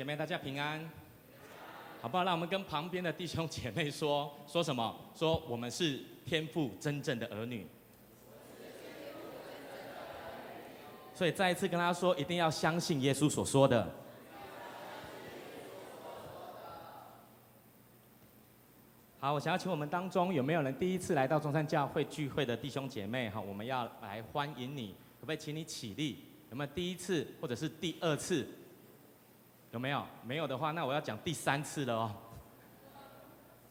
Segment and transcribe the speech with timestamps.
[0.00, 0.80] 姐妹，大家平安，
[2.00, 2.24] 好不好？
[2.24, 4.98] 让我们跟旁边的弟兄姐妹说 说什么？
[5.14, 7.66] 说我们是天父真正的儿女。
[11.14, 13.94] 所以再一次跟他说，一定要相信耶稣所说的。
[19.18, 23.28] 好，我想要请我们当中有没有人第一次来到中山教会聚会的弟兄姐妹？
[23.28, 26.24] 哈，我们要来欢迎你，可不可以请你起立？
[26.48, 28.48] 有没有第一次或者是第二次？
[29.70, 30.06] 有没有？
[30.24, 32.14] 没有的话，那我要讲第三次了哦。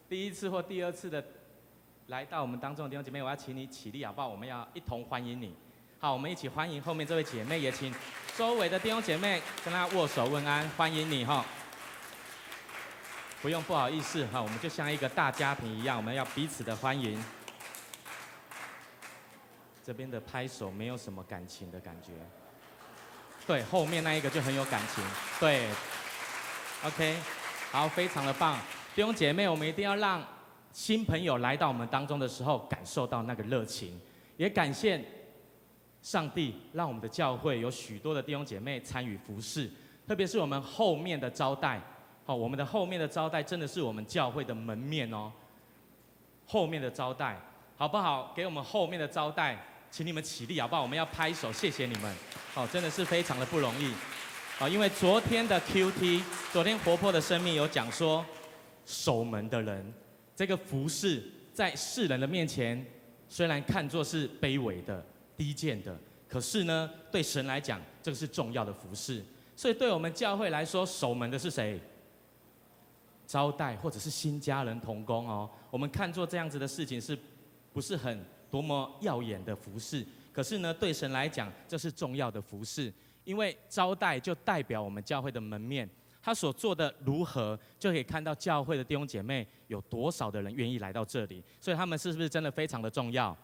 [0.08, 1.24] 第一次或第二次的
[2.08, 4.28] 来到我们当中的弟兄姐妹，我要请你起立好不好？
[4.28, 5.56] 我们要一同欢迎你。
[6.00, 7.94] 好，我们一起欢迎后面这位姐妹，也请
[8.38, 11.46] 周围的弟兄姐妹跟她握手问安，欢迎你哈。
[13.42, 17.22] 不用不好意思哈，我们就像一个大家庭一样，我们要彼此的欢迎。
[19.84, 22.12] 这边的拍手没有什么感情的感觉。
[23.50, 25.04] 对，后面那一个就很有感情。
[25.40, 25.66] 对
[26.86, 27.18] ，OK，
[27.72, 28.56] 好，非常的棒，
[28.94, 30.24] 弟兄姐妹，我们一定要让
[30.72, 34.00] 新朋友来到我们当中的时候，感受到那个热情。
[34.38, 35.04] 也感谢
[36.04, 39.68] 上帝，让我们的教会有许多的弟兄姐妹参与服侍，
[40.08, 41.82] 特别是我们后面的招待，
[42.28, 45.32] 好，我们的后面的招待真的是我们教会的门面哦。
[46.46, 47.36] 后面的招待，
[47.76, 48.32] 好不好？
[48.36, 49.58] 给我们后面的招待，
[49.92, 50.82] 请你们起立，好不好？
[50.82, 52.16] 我们要拍手，谢谢你们。
[52.54, 53.92] 好，真的是非常的不容易。
[54.58, 58.26] 好，因为昨天的 QT，昨天活泼的生命有讲说，
[58.86, 59.94] 守门的人，
[60.36, 61.24] 这个服饰
[61.54, 62.86] 在世人的面前，
[63.28, 65.04] 虽然看作是卑微的、
[65.36, 69.24] 低贱的，可是呢，对神来讲，这个是重要的服饰。
[69.56, 71.80] 所以，对我们教会来说，守门的是谁？
[73.26, 75.50] 招待或者是新家人同工哦。
[75.70, 77.18] 我们看作这样子的事情，是
[77.72, 80.06] 不是很多么耀眼的服饰？
[80.32, 85.90] 可是呢，对神来讲，这是重要的服饰，因为招待就代表我们教会的门面，
[86.22, 93.36] 他所做的如何，就可以看到教会的弟兄姐妹有多少的人愿意来到这里，所以他们是不是真的非常的重要？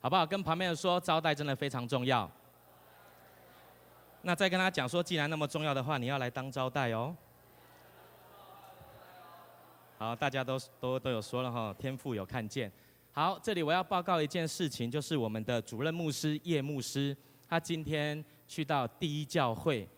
[0.00, 0.26] 好不好？
[0.26, 2.30] 跟旁边人说，招待真的非常重要。
[4.22, 7.16] 那再跟他讲说，既然那么重要的话，你要来当招待哦。
[9.96, 12.70] 好，大家都都都有说了哈，天赋有看见。
[13.12, 17.16] 好，这里我要报告一件事情，就是我们的主任牧师叶牧师，
[17.48, 19.88] 他今天去到第一教会，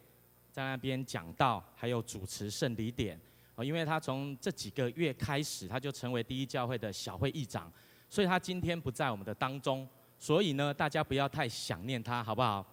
[0.51, 3.21] 在那边讲道，还有主持圣礼典。
[3.57, 7.71] 哦，因为他从这几个月开始，他就成为第一教会的小会议长，
[8.09, 9.87] 所以他今天不在我们的当中。
[10.19, 12.67] 所以呢，大家不要太想念他，好不好？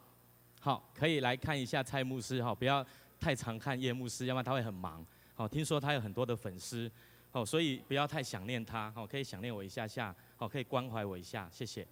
[0.62, 2.86] 好，可以来看一下蔡牧师哈，不要
[3.20, 5.06] 太常看叶牧师，要不然他会很忙。
[5.34, 6.90] 好，听说他有很多的粉丝，
[7.32, 10.16] 好，所以不要太想念他，好，可以想念我一下下。
[10.40, 11.86] 好，可以关怀我一下，谢谢。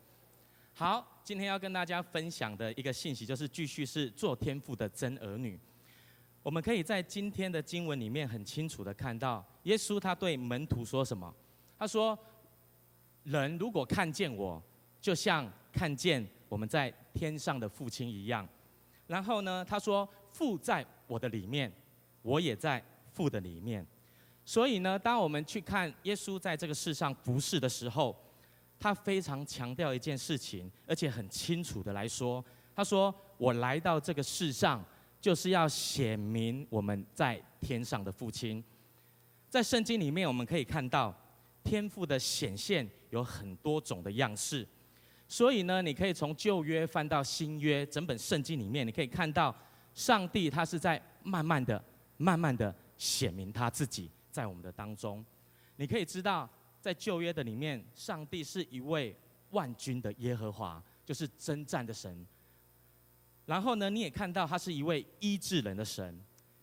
[0.71, 5.59] 好，今天要跟大家分享的一个信息，就是继续是做天父的真儿女。
[6.43, 11.33] 我们可以在今天的经文里面很清楚的看到，耶稣他对门徒说什么？
[11.75, 12.17] 他说
[13.25, 14.61] ：“人如果看见我，
[15.01, 18.47] 就像看见我们在天上的父亲一样。”
[19.07, 21.71] 然后呢，他说：“父在我的里面，
[22.21, 23.83] 我也在父的里面。”
[24.45, 28.15] 所以呢，当我们去看耶稣在这个世上服侍的时候，
[28.79, 32.43] 他非常强调一件事情，而且很清楚的来说，
[32.75, 34.83] 他说：“我来到这个世上，
[35.19, 38.63] 就是要显明我们在天上的父亲。”
[39.49, 41.15] 在圣经里面，我们可以看到
[41.63, 44.67] 天父的显现有很多种的样式。
[45.27, 49.55] 所以呢，你可以从旧约翻到新约，整本圣经里面，你可以看到
[49.93, 51.83] 上帝他是在慢慢的、
[52.17, 55.25] 慢慢的显明他自己在我们的当中。
[55.77, 56.47] 你可以知道。
[56.85, 59.17] 在旧约的里面，上帝是一位
[59.49, 62.23] 万军的耶和华，就是征战的神。
[63.47, 66.15] 然后呢，你也看到他是一位医治人的神，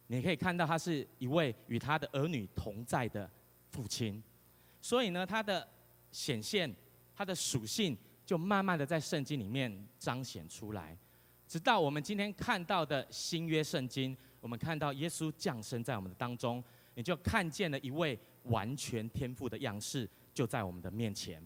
[0.07, 3.29] 你可以看到他是一位与他的儿女同在的
[3.71, 4.23] 父亲。
[4.81, 5.69] 所以呢，他的
[6.13, 6.73] 显现，
[7.17, 10.97] 他的属性，就慢慢的在圣经里面彰显出来。
[11.49, 16.63] 直到我们今天看到的新约圣经，我们看到耶稣降生在我们的当中，
[16.95, 18.17] 你就看见了一位。
[18.45, 21.43] 完全天赋的样式就在我们的面前，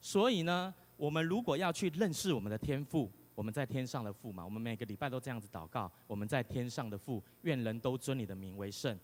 [0.00, 8.98] 所以呢，我们如果要去认识我们的天赋，我们在天上的父嘛，我们每个礼拜都这样子祷告，我们在天上的父，愿人都尊你的名为圣。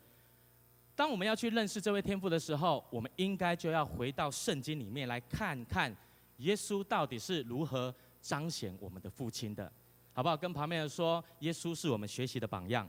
[0.94, 5.94] 当我们要去认识这位天赋的时候，我们应该就要回到圣经里面来看看
[6.38, 9.72] 耶稣到底是如何彰显我们的父亲的，
[10.12, 10.36] 好不好？
[10.36, 12.88] 跟旁边人说，耶稣是我们学习的榜样。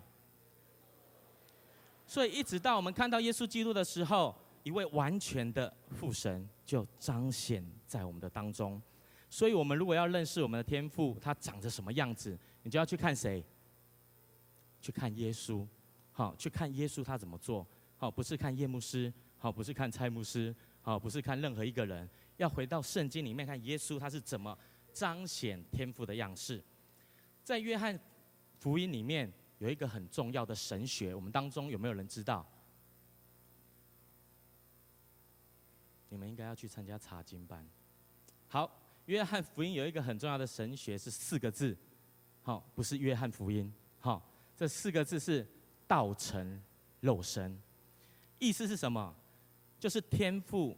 [2.10, 8.82] 所以，一直到我们看到耶稣基督的时候，一位完全的父神就彰显在我们的当中。
[9.30, 13.46] 所以，我们如果要认识我们的天父，他长着什么样子，你就要去看谁？
[14.82, 15.64] 去看耶稣。
[16.12, 17.64] 好，去看耶稣他怎么做，
[17.96, 24.58] 好，不是看叶牧师，好，不是看蔡牧师，好，不是看任何一个人，要回到圣经里面看耶稣他是怎么
[24.92, 26.60] 彰显天父的样式。
[27.44, 27.98] 在约翰
[28.58, 32.46] 福音里面有一个很重要的神学，我们当中有没有人知道？
[36.10, 37.66] 你们应该要去参加查经班。
[38.48, 38.70] 好，
[39.06, 41.78] 约翰福音有一个很重要的神学是四个字，
[42.42, 44.28] 好，不是约翰福音，好，
[44.58, 45.48] 这四个字是
[45.88, 46.62] 道成
[47.00, 47.62] 肉身，
[48.40, 49.16] 意思是什么？
[49.80, 50.76] 就是天父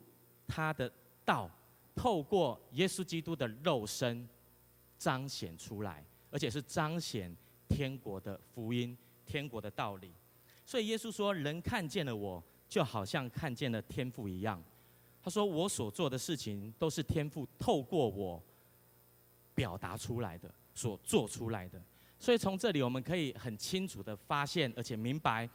[0.48, 0.92] 他的
[1.24, 1.50] 道
[1.96, 4.28] 透过耶稣基督的肉身
[4.98, 6.06] 彰显出来。
[6.34, 7.36] 而且是彰显
[7.72, 8.96] 天国的福音、
[9.26, 10.14] 天国的道理，
[10.66, 14.62] 所以耶稣说：“人看见了我，就好像看见了天父一样。”
[15.24, 18.44] 他说：“我所做的事情，都是天父透过我
[19.56, 21.82] 表达出来的，所做出来的。”
[22.20, 25.50] 所以从这里我们可以很清楚的发现，而且明白，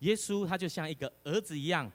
[0.00, 1.90] 耶稣他就像一个儿子一样，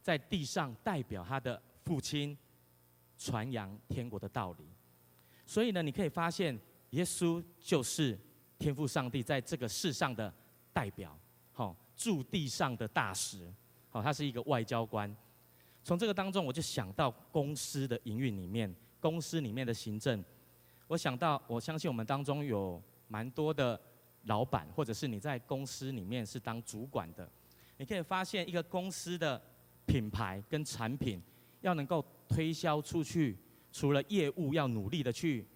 [0.00, 2.38] 在地上代表他的父亲，
[3.18, 4.64] 传扬天国的道理。
[5.44, 6.56] 所以呢，你可以发现。
[6.90, 8.16] 耶稣就是
[8.58, 10.32] 天赋上帝在这个世上的
[10.72, 11.18] 代表，
[11.52, 13.52] 好，驻地上的大使，
[13.90, 15.14] 好，他是一个外交官。
[15.82, 20.24] 从这个当中，我就想到公司的营运里面，公司里面的行政，
[20.86, 23.78] 我想到，我相信我们当中有蛮多的
[24.22, 27.28] 老板，或者是你在公司里面是当主管的，
[27.76, 29.40] 你可以发现一个公司的
[29.84, 31.22] 品牌跟产品
[31.60, 33.36] 要能够推销出去，
[33.70, 35.46] 除了业务要努力的去。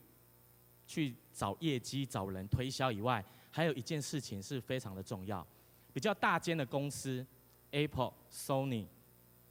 [0.88, 5.46] 去找业绩、找人推销以外，还有一件事情是非常的重要。
[5.93, 7.25] 比较大间的公司
[7.70, 8.87] ，Apple、Sony、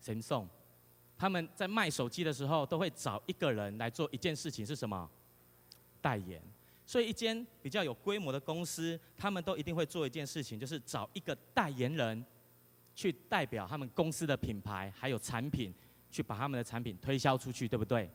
[0.03, 0.47] Samsung，
[1.15, 5.09] 他们在卖手机的时候，都会找一个人来做一件事情，是什么？
[6.01, 6.41] 代言。
[6.85, 12.25] 所以一间比较有规模的公司，他们都一定会做一件事情，就是找一个代言人，
[12.95, 15.71] 去代表他们公司的品牌还有产品，
[16.09, 18.09] 去把他们的产品推销出去，对不对？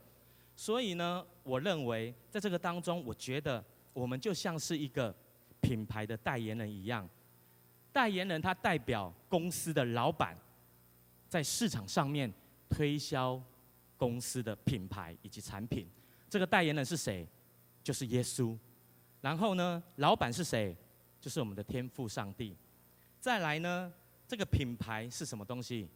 [0.54, 5.12] 所以呢，我认为在这个当中，我觉得我们就像是一个
[5.60, 7.08] 品牌的代言人一样。
[7.90, 10.38] 代言人他代表公司的老板，
[11.28, 12.32] 在市场上面
[12.68, 13.42] 推销
[13.96, 15.88] 公司的品牌以及产品。
[16.28, 17.26] 这个代言人是谁？
[17.82, 18.56] 就是耶稣。
[19.20, 20.76] 然后呢，老板是谁？
[21.20, 22.56] 就是我们的天父上帝。
[23.20, 23.92] 再来呢，
[24.28, 25.88] 这个品牌是什么东西？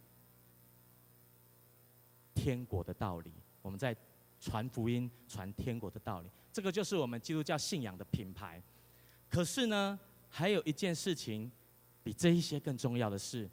[2.33, 3.31] 天国的道理。
[3.61, 3.95] 我们在。
[4.39, 8.61] 传福音、传天国的道理，这个就是我们基督教信仰的品牌。
[9.29, 9.99] 可是呢，
[10.29, 11.51] 还有一件事情
[12.03, 13.49] 比这一些更重要的是，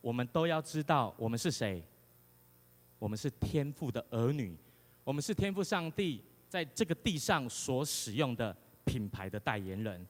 [0.00, 1.82] 我们都要知道我们是谁。
[2.98, 4.56] 我们是天父的儿女，
[5.04, 10.06] 我们是天父上帝在这个地上所使用的品牌的代言人。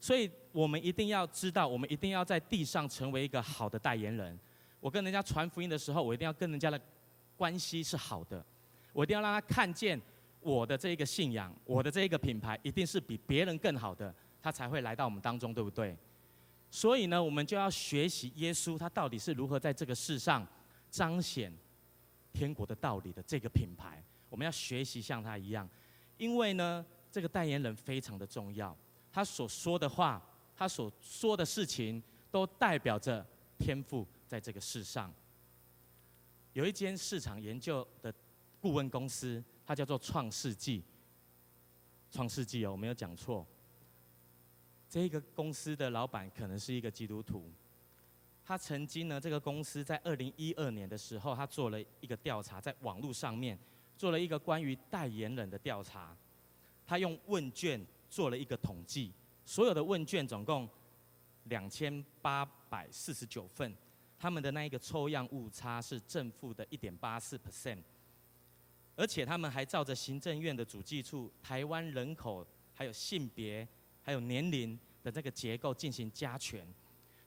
[0.00, 4.38] 所以我们一定要知道，我们一定要在地上成为一个好的代言人。
[4.80, 6.80] 我跟人家传福音的时候，我一定要跟人家的
[7.36, 8.44] 关系是好的。
[8.94, 10.00] 我一定要让他看见
[10.40, 15.96] 我的这一个信仰，我的这一个品牌一定是比别人更好的，他才会来到我们当中，对不对？
[16.70, 20.46] 所以呢，我们就要学习耶稣他到底是如何在这个世上
[20.90, 21.52] 彰显
[22.32, 24.00] 天国的道理的这个品牌。
[24.30, 25.68] 我们要学习像他一样，
[26.16, 28.76] 因为呢，这个代言人非常的重要，
[29.10, 30.22] 他所说的话，
[30.54, 32.00] 他所说的事情，
[32.30, 33.26] 都代表着
[33.58, 35.12] 天赋在这个世上。
[36.52, 38.14] 有一间市场研究的。
[38.64, 40.82] 顾问公司，它叫做创世纪。
[42.10, 43.46] 创世纪哦，我没有讲错。
[44.88, 47.52] 这个公司的老板可能是一个基督徒。
[48.42, 53.58] 他曾经呢，这个公司在二零一二年的时候，他做了一个调查，在网络上面
[53.98, 56.16] 做了一个关于代言人的调查。
[56.86, 57.78] 他用问卷
[58.08, 59.12] 做了一个统计，
[59.44, 60.66] 所有的问卷总共
[61.44, 63.76] 两千八百四十九份，
[64.18, 67.82] 他们的那一个抽样误差是正负的一点八四 percent。
[68.96, 73.66] 而且他们还照着行政院的主计处台湾人口、还有性别、
[74.02, 76.66] 还有年龄的这个结构进行加权。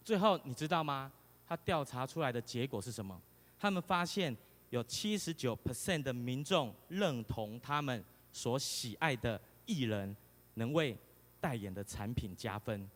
[0.03, 1.11] 最后你知道吗？
[1.45, 3.21] 他调查出来的结果是什么？
[3.59, 4.35] 他们发现
[4.69, 10.15] 有七十九 percent 的民众认同他们所喜爱的艺人
[10.55, 10.97] 能为
[11.39, 12.89] 代言的产品加分。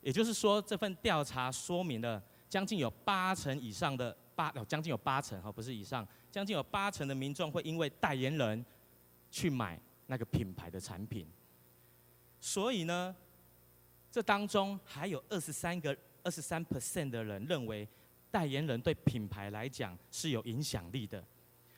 [0.00, 6.06] 也就是说，这份调查说明了将近有八成以上的八，哦，将近有八成哈，不是以上。
[6.32, 8.64] 将近有八成的民众会因为代言人
[9.30, 11.26] 去买那个品牌的产品，
[12.40, 13.14] 所以呢，
[14.10, 17.86] 这当中还有二十三个、二十三 percent 的人认为
[18.30, 21.22] 代言人对品牌来讲是有影响力的。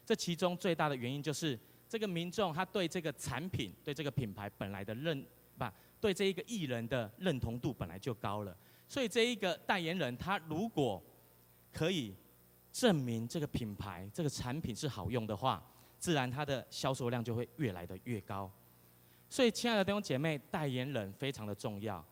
[0.07, 1.59] 这其中最大的原因就是
[1.89, 5.27] 这个民众他对这个产品、对这个品牌本来的认，
[5.59, 5.65] 不，
[6.01, 8.57] 对这一个艺人的认同度本来就高了，
[8.89, 11.03] 所以这一个代言人，他如果
[11.73, 12.15] 可以
[12.75, 15.65] 证明这个品牌、这个产品是好用的话，
[15.97, 18.51] 自然它的销售量就会越来的越高。
[19.31, 22.05] 所以，亲爱的弟兄姐妹，代言人非常的重要。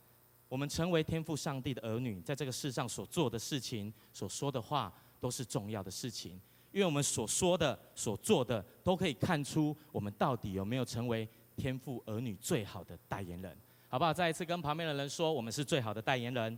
[0.48, 6.40] 我们成为天赋上帝的儿女，在这个世上所做的事情、所说的话，都是重要的事情。
[6.70, 13.56] 因为我们所说的、所做的，都可以看出我们到底有没有成为天赋儿女最好的代言人，
[13.88, 14.14] 好不好？
[14.14, 16.56] 再一次跟旁边的人说，我们是最好的代言人。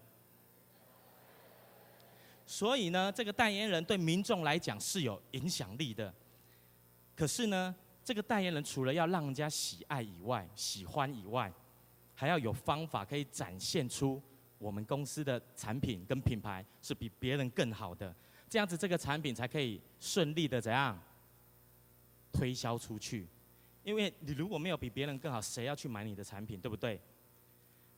[2.47, 6.13] 所以呢，这个代言人对民众来讲是有影响力的。
[7.17, 7.75] 可是呢，
[8.05, 11.53] 这个代言人除了要让人家喜爱以外、喜欢以外，
[12.15, 14.23] 还要有方法可以展现出
[14.59, 18.15] 我们公司的产品跟品牌是比别人更好的。
[18.49, 21.01] 这样子，这个产品才可以顺利的怎样
[22.33, 23.27] 推销出去？
[23.83, 27.01] 因为你如果没有比别人更好，谁要去买你的产品，对不对？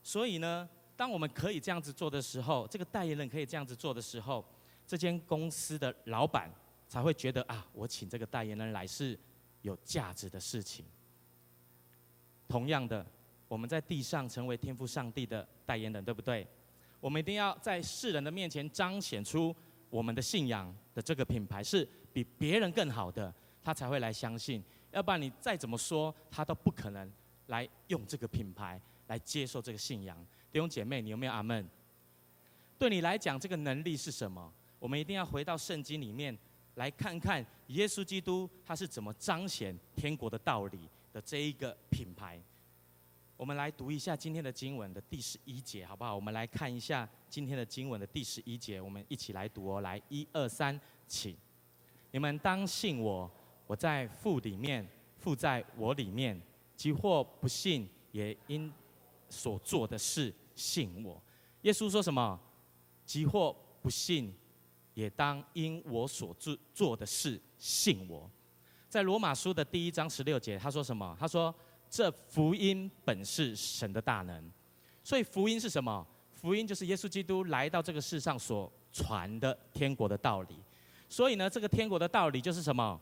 [0.03, 4.43] 所以呢，当我们可以这样子做的时候，这个代言人可以这样子做的时候，
[4.85, 6.51] 这间公司的老板
[6.89, 9.17] 才会觉得啊，我请这个代言人来是
[9.61, 10.83] 有价值的事情。
[12.47, 13.05] 同样的，
[13.47, 16.47] 我们在地上成为天父上帝的代言人，对不对？
[16.99, 19.55] 我们一定要在世人的面前彰显出
[19.91, 23.31] 我们的信仰的这个品牌是比别人更好的，
[23.63, 24.63] 他才会来相信。
[24.91, 27.11] 要不然你再怎么说，他都不可能
[27.47, 30.17] 来用这个品牌来接受这个信仰。
[30.51, 31.67] 弟兄姐妹，你有没有阿门？
[32.79, 34.51] 对你来讲，这个能力是什么？
[34.79, 36.35] 我们一定要回到圣经里面
[36.75, 42.41] 来看看耶稣基督他是怎么彰显天国的道理的这一个品牌。
[43.35, 46.15] 我们来读一下今天的经文的第十一节，好不好？
[46.15, 49.81] 我们来看一下今天的经文的第十一节，我们一起来读哦。
[49.81, 51.35] 来，一二三，请
[52.11, 53.29] 你们当信我，
[53.67, 54.87] 我在父里面，
[55.17, 56.39] 父在我里面。
[56.77, 58.71] 即或不信，也因
[59.29, 61.21] 所做的事信我。
[61.61, 62.39] 耶稣说什么？
[63.05, 64.33] 即或不信，
[64.93, 68.29] 也当因我所做做的事信我。
[68.89, 71.15] 在罗马书的第一章十六节，他说什么？
[71.19, 71.53] 他说。
[71.89, 74.51] 这福音本是神的大能，
[75.05, 76.05] 所以福音是什么？
[76.33, 80.57] 福音就是耶稣基督来到这个世上所传的天国的道理。
[81.07, 82.99] 所以呢，这个天国的道理就是什么？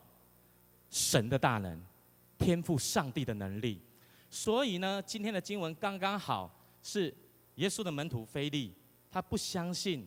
[0.88, 1.82] 神的大能，
[2.38, 3.80] 天赋上帝的能力。
[4.28, 6.50] 所以呢，今天的经文刚刚好
[6.82, 7.14] 是
[7.56, 8.74] 耶稣的门徒腓利，
[9.10, 10.06] 他不相信，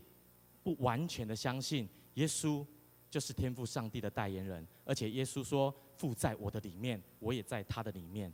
[0.63, 2.65] 不完全的相信耶稣
[3.09, 8.31] 就是天赋上帝的代言人，而且耶稣说父在我的里面，我也在他的里面。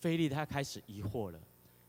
[0.00, 1.38] 腓利他开始疑惑了，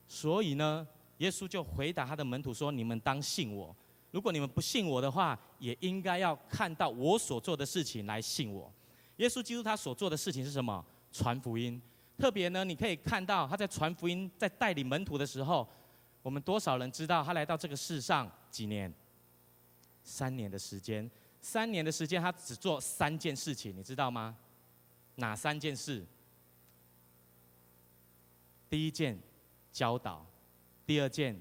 [0.05, 0.86] 所以呢，
[1.19, 3.74] 耶稣就回答他的门徒说：“你们当信我，
[4.12, 8.71] 如果你们不信我的话，也应该要看到我所做的事情来信我。”
[9.17, 10.86] 耶稣基督他所做的事情是什么？
[11.12, 11.81] 传福音。
[12.22, 15.68] 特别呢，你可以看到他在传福音，在带领门徒的时候，
[16.22, 18.94] 我们多少人知道他来到这个世上几年？
[20.04, 21.10] 三年的时间。
[21.42, 24.38] 三年的时间，他只做三件事情，你知道吗？
[25.16, 26.06] 哪三件事？
[28.70, 29.20] 第一件
[29.72, 30.24] 教导，
[30.86, 31.36] 第二件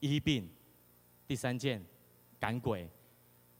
[0.00, 0.50] 医病，
[1.28, 1.80] 第三件
[2.40, 2.90] 赶鬼。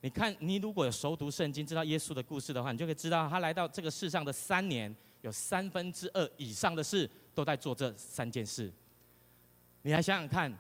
[0.01, 8.73] 你看，你如果有熟读圣经，知道耶稣的故事的话，你就可以知道，他来到这个世上的三年，有三分之二以上的事都在做这三件事。
[9.83, 10.53] 你来想想看，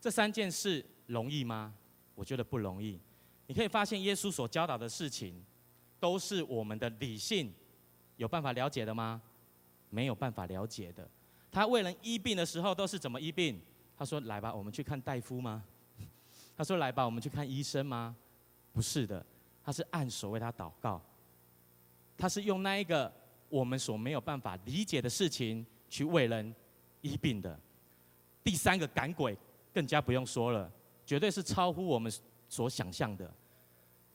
[0.00, 1.74] 这三件事容易吗？
[2.14, 2.98] 我觉得不容易。
[3.46, 5.44] 你可以发现，耶稣所教导的事情，
[6.00, 7.52] 都是我们的理性
[8.16, 9.22] 有办法了解的吗？
[9.88, 11.08] 没有办法了解的。
[11.50, 13.60] 他为人医病的时候都是怎么医病？
[13.96, 15.64] 他说：“来吧，我们去看大夫吗？”
[16.56, 18.14] 他说：“来吧，我们去看医生吗？”
[18.74, 19.24] 不是的，
[19.64, 21.00] 他是按手为他祷告。
[22.18, 23.10] 他是用那一个
[23.48, 26.54] 我们所没有办法理解的事情去为人
[27.00, 27.58] 医病的。
[28.42, 29.36] 第三个赶鬼
[29.72, 30.70] 更加不用说了，
[31.04, 32.12] 绝对是超乎我们
[32.48, 33.32] 所想象的。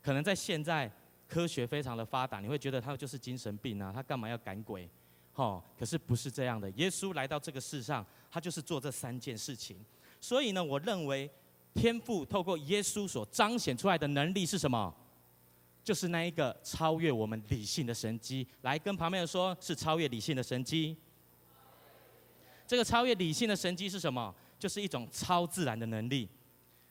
[0.02, 0.92] 可能在现在
[1.28, 4.90] 科学非常的发达，你会觉得他就是精神病啊，他干嘛要赶鬼？
[5.36, 6.70] 哦，可是不是这样的。
[6.72, 9.78] 耶稣来到这个世上，他就是做这三件事情。
[10.20, 11.30] 所以呢，我认为
[11.74, 14.94] 天父透过耶稣所彰显出来的能力是什么？
[15.84, 18.48] 就是那一个超越我们理性的神迹。
[18.62, 20.96] 来跟旁边人说，是超越理性的神迹。
[22.68, 24.34] 这个超越理性的神迹是什么？
[24.58, 26.30] 就是一种超自然的能力。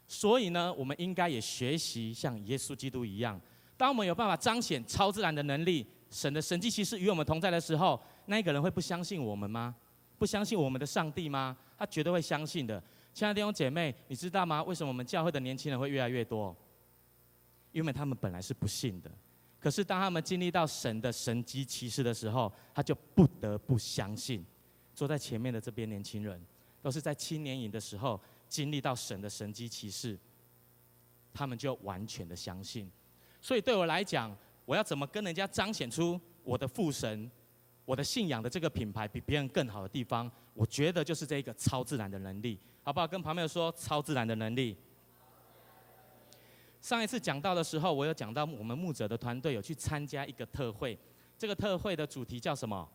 [0.07, 3.41] 所以呢，我们应该也学习像耶稣基督一样，
[3.77, 7.99] 当我们有办法彰显超自然的能力，神的神迹其实与我们同在的时候。
[8.27, 9.75] 那一个人会不相信我们吗？
[10.19, 11.57] 不相信我们的上帝吗？
[11.79, 12.83] 他绝对会相信的。
[13.15, 14.63] 亲爱的弟兄姐妹，你知道吗？
[14.65, 16.55] 为什么我们教会的年轻人会越来越多？
[17.73, 19.11] 因为他们本来是不信的，
[19.59, 24.45] 可是当他们经历到神的神迹奇事的时候，他就不得不相信。
[24.95, 26.45] 坐在前面的这边年轻人，
[26.83, 30.19] 都是在青年营的时候经历到神的神迹奇事，
[31.33, 32.91] 他们就完全的相信。
[33.41, 34.37] 所以对我来讲，
[34.67, 37.31] 我要怎么跟人家彰显出我的父神、
[37.85, 40.31] 我的信仰的这个品牌比别人更好的地方？
[40.53, 43.07] 我觉得就是这一个超自然的能力，好不好？
[43.07, 44.77] 跟旁边说超自然的能力。
[46.81, 50.99] 上一次讲到的时候，我有讲到我们牧者的团队有去参加一个特会，
[51.37, 52.89] 这个特会的主题叫什么？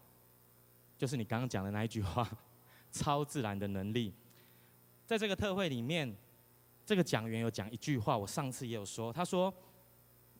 [0.97, 2.27] 就是你刚刚讲的那一句话，
[2.91, 4.13] 超自然的能力。
[5.05, 6.15] 在这个特会里面，
[6.83, 9.53] 这个讲员有讲一句话，我上次也有说，他说：“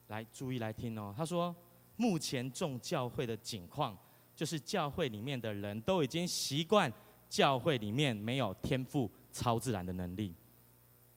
[0.08, 1.56] 来，注意来听哦。”他说
[1.98, 3.96] ：“目前众教会的景况，
[4.36, 6.92] 就是教会里面的人都已经习惯
[7.30, 10.34] 教会里面没有天赋超自然的能力。”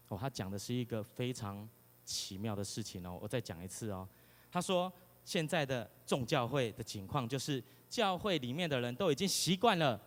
[0.08, 1.66] 哦，他讲的是一个非常。
[2.08, 4.08] 奇妙的事情哦，我再讲一次哦。
[4.50, 4.90] 他说，
[5.26, 10.00] 现在的众教会的情况就是，教会里面的人都已经习惯了，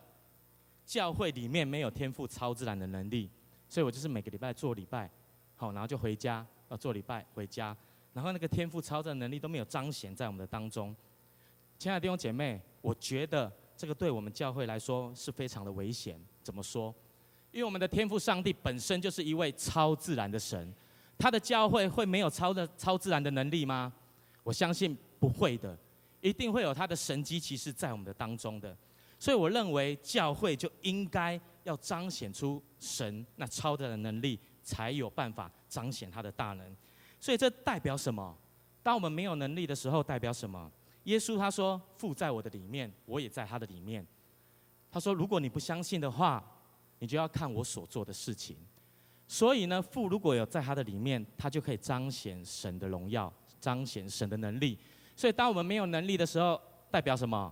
[0.84, 3.30] 教会里面没有天赋超自然的能力，
[3.70, 5.08] 所以我就是每个礼拜做礼拜，
[5.56, 7.78] 好，然后就回家，要做礼拜回家，
[8.14, 10.96] 然后那个天赋超自然能力都没有彰显在我们的当中。
[11.78, 16.20] 亲爱的弟兄姐妹，我觉得这个对我们教会来说是非常的危险。
[16.42, 16.94] 怎么说？
[17.52, 20.74] 因为我们的天赋上帝本身就是一位超自然的神。
[21.22, 23.94] 他的教会会没有超的超自然的能力吗？
[24.42, 25.78] 我相信不会的，
[26.20, 28.76] 一定会有他的神迹奇事在我们的当中的。
[29.20, 36.76] 所以我认为教会就应该要彰显出神那超的能力，才有办法彰显他的大能。
[37.20, 38.36] 所以这代表什么？
[38.82, 40.72] 当我们没有能力的时候，代表什么？
[41.04, 44.04] 耶稣他说：“父在我的里面，我也在他的里面。”
[44.92, 46.44] 他说：“如果你不相信的话，
[46.98, 48.58] 你就要看我所做的事情。”
[49.32, 54.78] 所以呢，父如果有在他的里面，他就可以彰显神的荣耀，彰显神的能力。
[55.16, 56.60] 所以，当我们没有能力的时候，
[56.92, 57.50] 代表什么？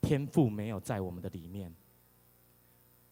[0.00, 1.74] 天赋没有在我们的里面，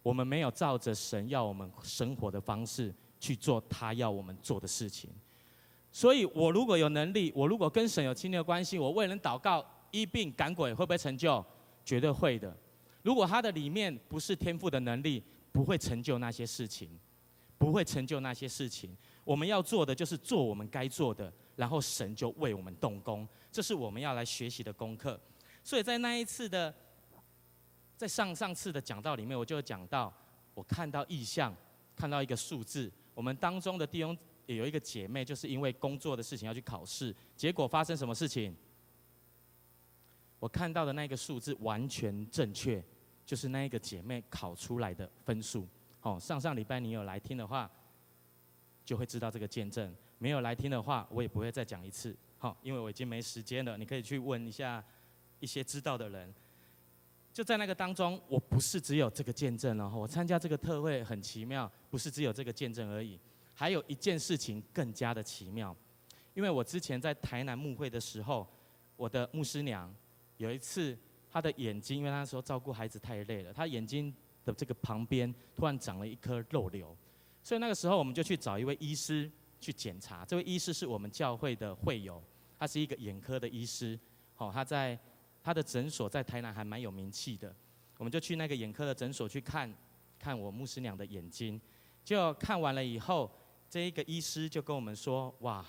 [0.00, 5.10] 我们没有照着神要我们生活的方式去做他要我们做的事情。
[5.90, 11.44] 所以我如果有能力，我如果跟神有亲密的关系，我为人祷告、医病、赶鬼，会不会成就？
[11.84, 12.56] 绝对会的。
[13.02, 15.20] 如果他的里面不是天赋的能力，
[15.54, 16.90] 不会成就那些事情，
[17.56, 18.94] 不会成就那些事情。
[19.22, 23.26] 我们要做的就是做我们该做的，然后神就为我们动工。
[23.52, 25.18] 这是我们要来学习的功课。
[25.62, 26.74] 所以在那一次的，
[27.96, 30.12] 在上上次的讲道里面，我就讲到，
[30.54, 31.56] 我看到意象，
[31.94, 32.92] 看到一个数字。
[33.14, 38.52] 我们当中的弟兄也有一个姐妹，就是因为工作的事情要去考试，结果发生什么事情？
[40.40, 42.84] 我看到的那个数字完全正确。
[43.26, 45.66] 就是那一个姐妹考出来的分数，
[46.02, 47.70] 哦，上上礼拜你有来听的话，
[48.84, 53.78] 就会知道这个见证；没有来听的话，我也不会再讲一次，好，因为我已经没时间了。
[53.78, 54.84] 你可以去问一下
[55.40, 56.34] 一些知道的人。
[57.32, 63.18] 就在那个当中，我不是只有这个见证，然后我参加这个特会很奇妙，不是只有这个见证而已，
[63.54, 65.74] 还有一件事情更加的奇妙，
[66.34, 68.46] 因为我之前在台南牧会的时候，
[68.96, 69.90] 我的牧师娘
[70.36, 70.94] 有一次。
[71.34, 76.96] 他的眼睛，因为那时候照顾孩子太累了，他眼睛的这个旁边突然长了一颗肉瘤，
[77.42, 79.28] 所以那个时候我们就去找一位医师
[79.60, 80.24] 去检查。
[80.24, 82.22] 这位医师是我们教会的会友，
[82.56, 83.98] 他是一个眼科的医师，
[84.36, 84.96] 好，他在
[85.42, 87.52] 他的诊所在台南还蛮有名气的。
[87.98, 89.74] 我们就去那个眼科的诊所去看，
[90.16, 91.60] 看我牧师娘的眼睛。
[92.04, 93.28] 就看完了以后，
[93.68, 95.66] 这一个医师就跟我们说：“哇，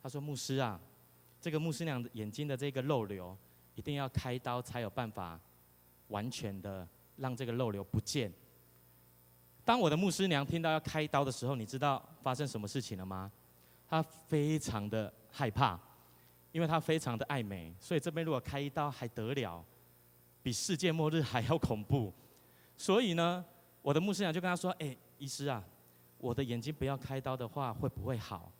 [0.00, 0.80] 他说牧师啊，
[1.40, 3.36] 这个牧师娘的眼睛的这个肉瘤。”
[3.80, 5.40] 一定要开刀才有办法
[6.08, 8.30] 完全的让这个肉瘤不见。
[9.64, 13.32] 当我的牧师娘听到要开刀的时候，你知道发生什么事情了吗？
[13.88, 15.80] 她非常的害怕，
[16.52, 19.64] 因为她非常的爱美，所以这边如果开一刀还得了，
[20.42, 22.12] 比世界末日还要恐怖。
[22.76, 23.42] 所以呢，
[23.80, 25.64] 我的牧师娘就跟她说：“哎，医师啊，
[26.18, 28.52] 我的眼睛不要开刀的话，会不会好？”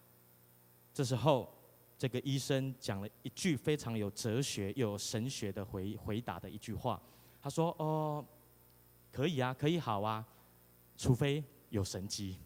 [0.94, 1.60] 这时候。
[2.00, 6.98] 这个医生讲了一句非常有哲学又有神学的回回答的一句话，
[7.42, 8.24] 他说：“哦，
[9.12, 10.24] 可以啊，可以好啊，
[10.96, 12.38] 除非有神迹。”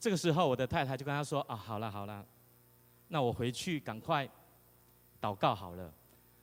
[0.00, 2.26] 这个时候，我的太太就跟他说：“啊，好了好了，
[3.08, 4.26] 那我回去赶快
[5.20, 5.92] 祷告好了。”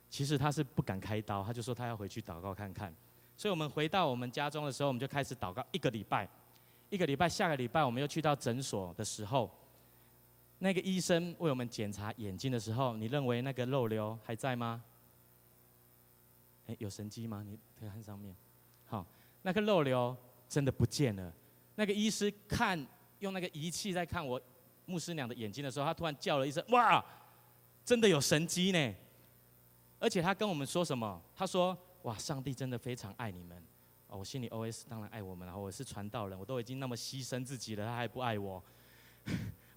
[0.08, 2.94] 其实他是不敢开刀，他就说他要回去祷告看看。
[3.36, 6.28] 所以我们回到我们家中的时候，我们就开始祷告一个礼拜，
[6.88, 9.50] 一个礼拜，下个礼拜我们又去到诊所的时候。
[10.62, 14.80] 那个医生为我们检查眼睛的时候，你认为那个肉瘤还在吗？
[16.68, 17.42] 哎，有神迹吗？
[17.44, 18.32] 你可以看上面，
[18.84, 19.04] 好，
[19.42, 20.16] 那个肉瘤
[20.48, 21.34] 真的不见了。
[21.74, 22.78] 那个医师看
[23.18, 24.40] 用那个仪器在看我
[24.86, 27.04] 牧师娘的眼睛的时候，他突然叫了一声：“哇，
[27.84, 28.94] 真的有神迹呢！”
[29.98, 31.20] 而且他跟我们说什么？
[31.34, 33.60] 他说：“哇，上帝真的非常爱你们。”
[34.06, 38.62] 哦，我心里 OS 当然爱我们，然后我是传道人，我都已经那么牺牲自己了，他还不爱我？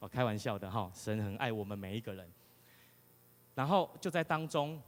[0.08, 2.32] 开玩笑的哈，神很爱我们每一个人。
[3.54, 4.82] 然后就在当中，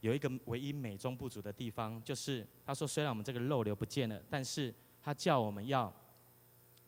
[0.00, 4.72] 有一个唯一美中不足的地方，就是他说，虽然我们这个肉瘤不见了，但是
[5.02, 5.92] 他叫我们要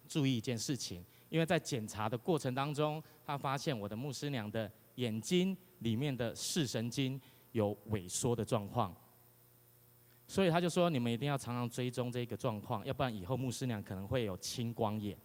[0.07, 8.95] 注意一件事情，因为在检查的过程当中，他发现我的牧师娘的眼睛里面的视神经有萎缩的状况，
[10.29, 15.19] 所以他就说，你们一定要常常追踪这个状况，要不然以后牧师娘可能会有青光眼。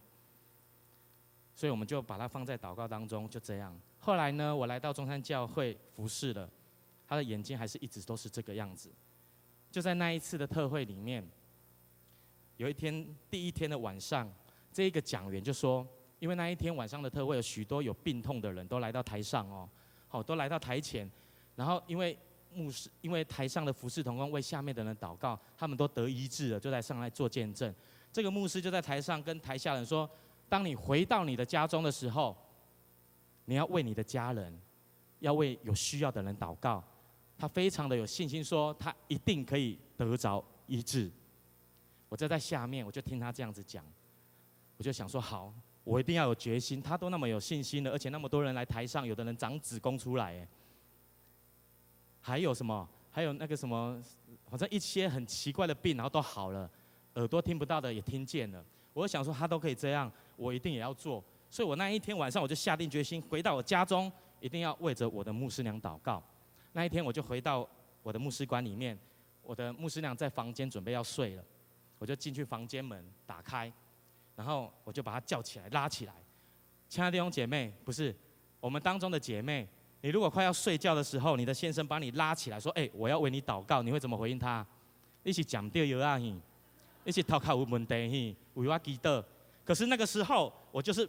[1.54, 3.78] 所以我们就把它放在祷告当中，就这样。
[4.00, 6.50] 后来呢，我来到中山教会服侍了，
[7.06, 8.90] 他的眼睛还是一直都是这个样子。
[9.70, 11.24] 就在那一次的特会里面，
[12.56, 14.30] 有一天第一天的晚上，
[14.72, 15.86] 这一个讲员就说，
[16.18, 19.68] 因为那一天晚上的特会有许多有病痛的人都来到台上哦，
[20.08, 21.08] 好，都来到台前，
[21.54, 22.18] 然后因为
[22.52, 27.72] 牧师，因为台上的服侍同工为下面的人祷告，他们都得医治了，就在上来做见证。
[28.12, 30.10] 这个牧师就在台上跟台下人说。
[30.48, 32.36] 当你回到你的家中的时候，
[33.46, 34.56] 你要为你的家人，
[35.20, 36.82] 要为有需要的人祷告。
[37.36, 41.10] 他非常的有信心，说他一定可以得着医治。
[42.08, 43.84] 我就在下面，我就听他这样子讲，
[44.76, 45.52] 我就想说好，
[45.82, 46.80] 我一定要有决心。
[46.80, 50.48] 他都那么有信心了，而且那么多人来台上，有的人长子宫出来，哎，
[52.20, 52.88] 还有什么？
[53.10, 54.00] 还有那个什么，
[54.46, 56.70] 反正一些很奇怪的病，然后都好了，
[57.14, 58.64] 耳朵听不到的也听见了。
[58.92, 60.10] 我想说他都可以这样。
[60.36, 66.22] 我一定也要做，所以我那一天晚上我就下定决心，回到我家中，一定要为着我的牧师娘祷告。
[66.72, 67.68] 那一天我就回到
[68.02, 68.98] 我的牧师馆里面，
[69.42, 71.44] 我的牧师娘在房间准备要睡了，
[71.98, 73.72] 我就进去房间门打开，
[74.34, 76.14] 然后我就把她叫起来，拉起来。
[76.88, 78.14] 亲爱的弟兄姐妹，不是
[78.60, 79.66] 我们当中的姐妹，
[80.00, 84.66] 你如果快要睡觉的时候，你的先生把你拉起来说：“哎，我要为你祷告。”你会怎么回应他？
[85.22, 86.20] 一起讲掉有啊，
[87.04, 89.24] 一起祷告有问题，为我祈祷。
[89.64, 91.08] 可是那个时候，我就是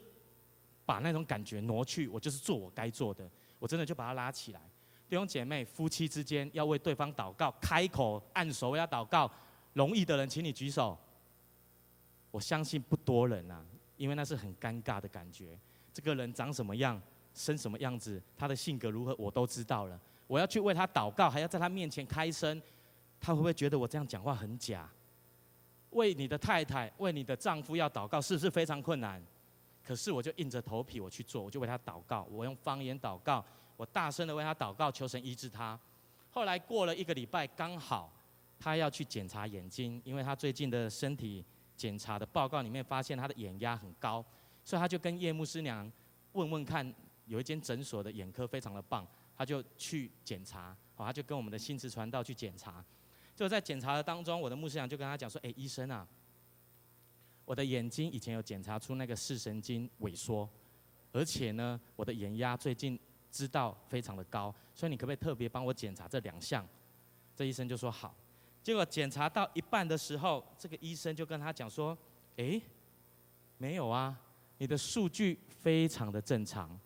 [0.86, 4.62] 把那种感觉挪去，我就是做我该做的，我真的就把他拉起来。
[5.08, 9.30] 弟兄姐妹，夫妻之间要为对方祷告，开口按手要祷告，
[9.74, 10.98] 容易的人，请你举手。
[12.32, 13.64] 我相信不多人啊，
[13.98, 15.58] 因为那是很尴尬的感觉。
[15.94, 17.02] 这个人长什么样，
[17.34, 20.00] 生什么样子，他的性格如何，我都知道了。
[20.28, 22.62] 我要去为他祷告，还要在他面前开声，
[23.22, 24.90] 他会不会觉得我这样讲话很假？
[25.96, 29.22] 为你的太太，为你的丈夫要祷告，是不是非常困难？
[29.84, 33.44] 可是我就硬着头皮我去做，我就为他祷告，我用方言祷告，
[33.78, 35.80] 我大声的为他祷告，求神医治他。
[36.30, 38.12] 后来过了一个礼拜，刚好
[38.60, 41.46] 他要去检查眼睛，因为他最近的身体
[41.78, 44.24] 检查的报告里面发现他的眼压很高，
[44.64, 45.90] 所以他就跟叶牧师娘
[46.34, 46.94] 问问看，
[47.26, 52.84] 有一间诊所的眼科非常的棒，他就去检查，好，他就跟我们的新慈传道去检查。
[53.36, 56.08] 就在检查的当中，我的牧师长就跟他讲说：“哎，医生啊，
[57.44, 60.50] 我的眼睛以前有检查出那个视神经萎缩，
[61.12, 62.98] 而且呢，我的眼压最近
[63.30, 66.66] 知道非常的高，所以你可不可以特别帮我检查这两项？”
[67.36, 68.16] 这医生就说好。
[68.64, 71.96] 结果检查到一半的时候，这个医生就跟他讲说
[72.38, 72.62] ：“哎，
[73.58, 74.18] 没有啊，
[74.60, 76.80] 你的数据非常的正常，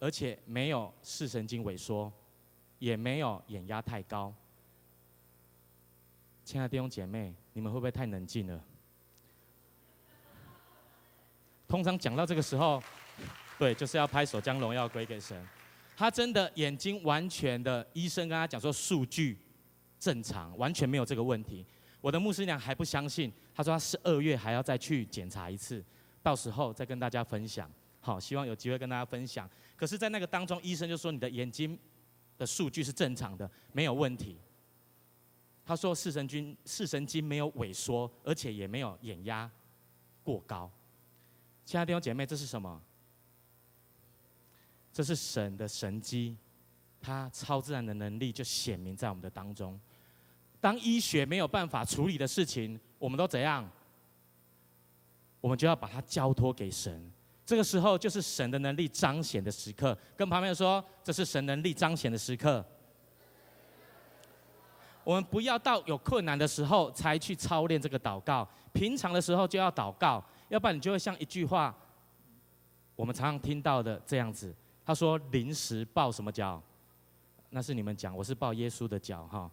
[0.00, 2.12] 而且没有视神经萎缩，
[2.80, 4.34] 也没有眼压太高。”
[6.46, 8.64] 亲爱的弟兄姐妹，你们会不会太冷静了？
[11.66, 12.80] 通常讲到这个时候，
[13.58, 15.44] 对，就是要拍手将荣耀归给神。
[15.96, 19.36] 他真的眼睛完全的，医生跟他讲说数据
[19.98, 21.66] 正常，完全没有这个问题。
[22.00, 25.84] 我的牧师娘还不相信，他说他十二月还要再去检查一次，
[26.22, 27.68] 到时候再跟大家分享。
[27.98, 29.50] 好，希望有机会跟大家分享。
[29.74, 31.76] 可是，在那个当中，医生就说你的眼睛
[32.38, 34.38] 的数据是正常的，没有问题。
[35.66, 39.50] 他说视神经视神经没有萎缩，而且也没有眼压
[40.22, 40.70] 过高。
[41.64, 42.80] 亲爱的弟兄姐妹，这是什么？
[44.92, 46.36] 这是神的神迹，
[47.00, 49.78] 他超自然的能力就显明在我们的当中。
[50.60, 53.68] 当医学没有办法处理的事情，我们都怎样？
[55.40, 57.12] 我们就要把它交托给神。
[57.44, 59.96] 这个时候就是神的能力彰显的时刻。
[60.16, 62.64] 跟旁边说，这是神能力彰显的时刻。
[65.06, 71.72] 我们不要到有困难的时候才去操练这个祷告，平常的时候就要祷告，要不然你就会像一句话，
[72.96, 74.52] 我们常常听到的这样子。
[74.84, 76.60] 他说：“临时抱什么脚？
[77.50, 79.48] 那是你们讲，我是抱耶稣的脚哈。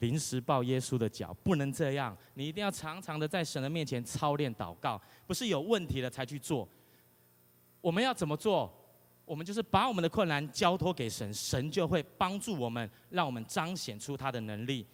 [0.00, 6.68] 临时抱耶稣的脚，不能这样，你一定要常常的在神的面前操练祷告，不是有问题了才去做。
[7.80, 8.70] 我们要怎么做？”
[9.28, 14.86] 我们就是把我们的困难交托给神，神就会帮助我们，让我们彰显出他的能力。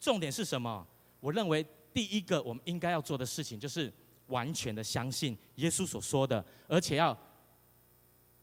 [0.00, 0.86] 重点是什么？
[1.20, 3.92] 我认为第一个我们应该要做的事情，就是
[4.28, 7.16] 完全的相信耶稣所说的，而且要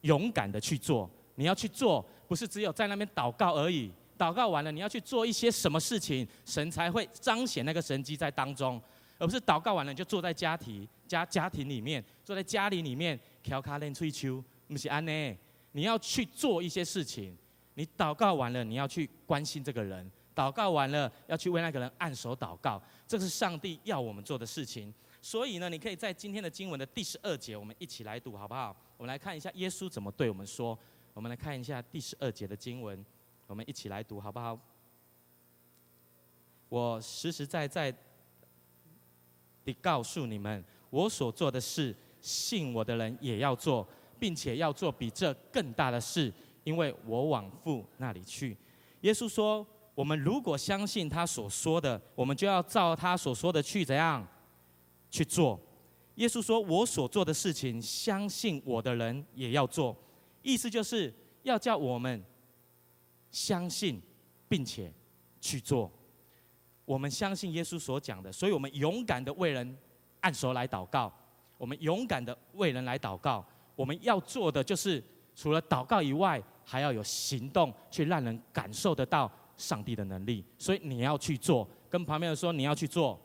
[0.02, 1.10] 勇敢的去做。
[1.36, 3.92] 你要去做，不是只有在那边祷告而已。
[4.18, 8.80] 祷告完了，你要去做一些什么事情，神才会彰显那个神迹在当中，
[9.18, 15.38] 而不是祷告完了你就坐在家庭家家庭里面，坐在家里里面调卡练吹秋，不是安呢？
[15.74, 17.38] 你要去做一些事情。
[17.74, 20.06] 你祷告完了，你要去关心这个人；
[20.36, 22.82] 祷告完了，要去为那个人按手祷告。
[23.08, 24.94] 这是上帝要我们做的事情。
[25.22, 28.76] 所以呢，你可以在今天的经文的第十二节，我们一起来读，好不好？
[28.98, 30.78] 我们来看一下耶稣怎么对我们说。
[31.14, 33.06] 我们来看一下第十二节的经文，
[33.48, 34.58] 我们一起来读，好不好？
[36.70, 37.94] 我实实在在
[39.64, 43.88] 地告诉你们，我所做的事，信我的人也要做，
[44.22, 46.32] 并且要做比这更大的事。
[46.64, 48.56] 因为我往父那里去，
[49.02, 54.24] 耶稣说：“我们如果相信他所说的，我们就要照他所说的去怎样
[55.10, 55.60] 去做。”
[56.22, 59.98] 耶稣说：“我所做的事情，相信我的人也要做。”
[60.44, 62.24] 意思就是要叫我们
[63.32, 64.00] 相信，
[64.48, 64.94] 并且
[65.40, 65.92] 去做。
[66.86, 69.76] 我们相信耶稣所讲的，所以我们勇敢的为人
[70.20, 71.12] 按手来祷告。
[71.58, 73.44] 我们勇敢的为人来祷告。
[73.76, 75.04] 我们要做的就是。
[75.34, 80.44] 除了祷告以外，还要有行动，去让人感受得到上帝的能力。
[80.58, 83.18] 所以你要去做，跟旁边人说你要去做，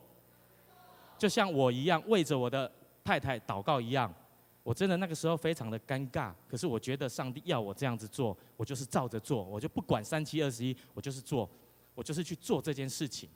[1.17, 2.71] 就像我一样为着我的
[3.03, 4.11] 太太祷告一样。
[4.63, 11.47] 我真的那个时候非常的尴尬，可是我觉得上帝要我这样子做，我就是照着做，我就不管三七二十一，我就是做，
[11.93, 13.29] 我就是去做这件事情。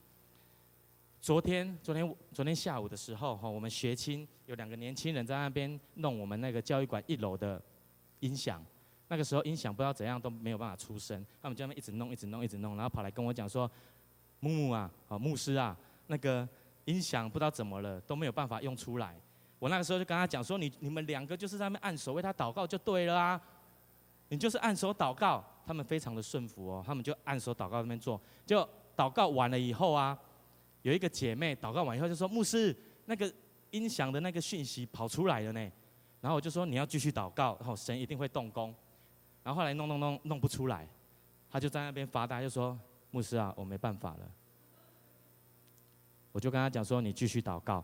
[1.21, 7.62] 昨天，昨天，昨天下午的时候，哈，我们学青有两个年轻人在那边弄我们那个教育馆一楼的。
[8.21, 8.63] 音响，
[9.07, 13.69] 那个时候音响不知道怎样都没有办法出声，他们就那么一直弄，一直弄，一直弄，然后跑来跟我讲说
[14.41, 16.47] ：“木木啊，好牧师啊，那个
[16.86, 19.19] 音响不知道怎么了，都没有办法用出来。”
[19.57, 23.41] 我那个时候就跟他讲说：“你你们两个就是在那边按手为他祷告就对了啊，
[24.29, 28.21] 你就是按手祷告。”他们非常的顺服哦，他们就按手祷告那边做。
[28.45, 30.15] 就祷告完了以后啊，
[30.82, 33.32] 有一个姐妹祷告完以后就说：“牧师，那个
[33.72, 35.72] 音响的那个讯息跑出来了呢。”
[36.22, 38.74] 然后我就说，你要继续祷告，然后神一定会动工。
[39.44, 40.88] 然后后来弄弄弄弄不出来，
[41.50, 42.80] 他就在那边发呆，就说
[43.12, 44.32] ：“牧师啊，我没办法了。”
[46.32, 47.84] 我就跟他讲说：“你继续祷告。”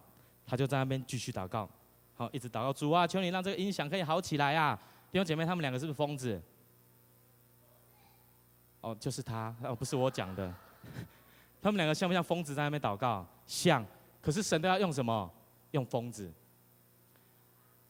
[0.50, 1.70] 他就在那边继续祷告，
[2.16, 4.80] 好，一直祷告主啊，求你让这个音响可以好起来啊！
[5.12, 6.42] 弟兄姐妹，他们两个是不是疯子？
[8.80, 10.54] 哦，就是他，哦，不是我讲的。
[11.68, 13.28] 他们两个像不像疯子在那边祷告？
[13.46, 13.86] 像，
[14.22, 15.30] 可是神都要用什么？
[15.72, 16.32] 用疯子。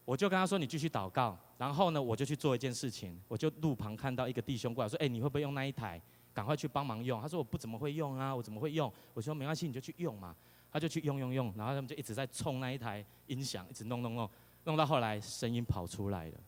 [0.04, 3.22] 我就跟他说：“你继续祷告。”然后呢，我就去做一件事情。
[3.28, 6.02] 我就路旁看到一个弟兄过来说：“哎，你会不会用那一台？
[6.34, 10.36] 赶快去帮忙用。”他说：“我不怎么会用啊，我怎么会用？”我说：“没关系，你就去用嘛。”
[10.74, 14.28] 他就去用用用，然后他们就一直在冲那一台音响，一直弄弄弄，
[14.64, 16.40] 弄到后来声音跑出来了。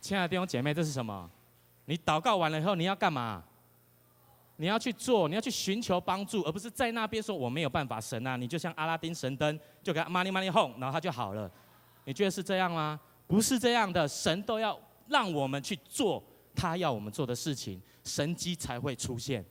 [0.00, 1.28] 亲爱的弟兄姐妹，这是什么？
[1.86, 3.42] 你祷告完了以后，你要干嘛？
[4.60, 8.00] 你要去做，你要去寻求帮助，而不是在那边说我没有办法。
[8.00, 11.48] 神啊，你就像阿拉丁神灯，就给他 money money home，然后他就好了。
[12.04, 12.98] 你觉得是这样吗？
[13.28, 16.22] 不是这样的，神都要让我们去做
[16.56, 19.44] 他要我们做的事情，神迹才会出现。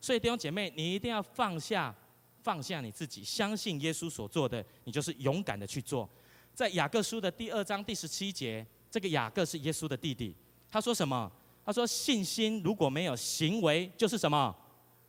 [0.00, 1.94] 所以弟兄姐妹，你一定要放下，
[2.42, 6.08] 放下你自己，相信耶稣所做的，你就是勇敢的去做。
[6.54, 10.34] 在雅各书的第二章第十七节，这个雅各是耶稣的弟弟，
[10.70, 11.30] 他说什么？
[11.68, 14.56] 他说：“信心如果没有行为，就是什么？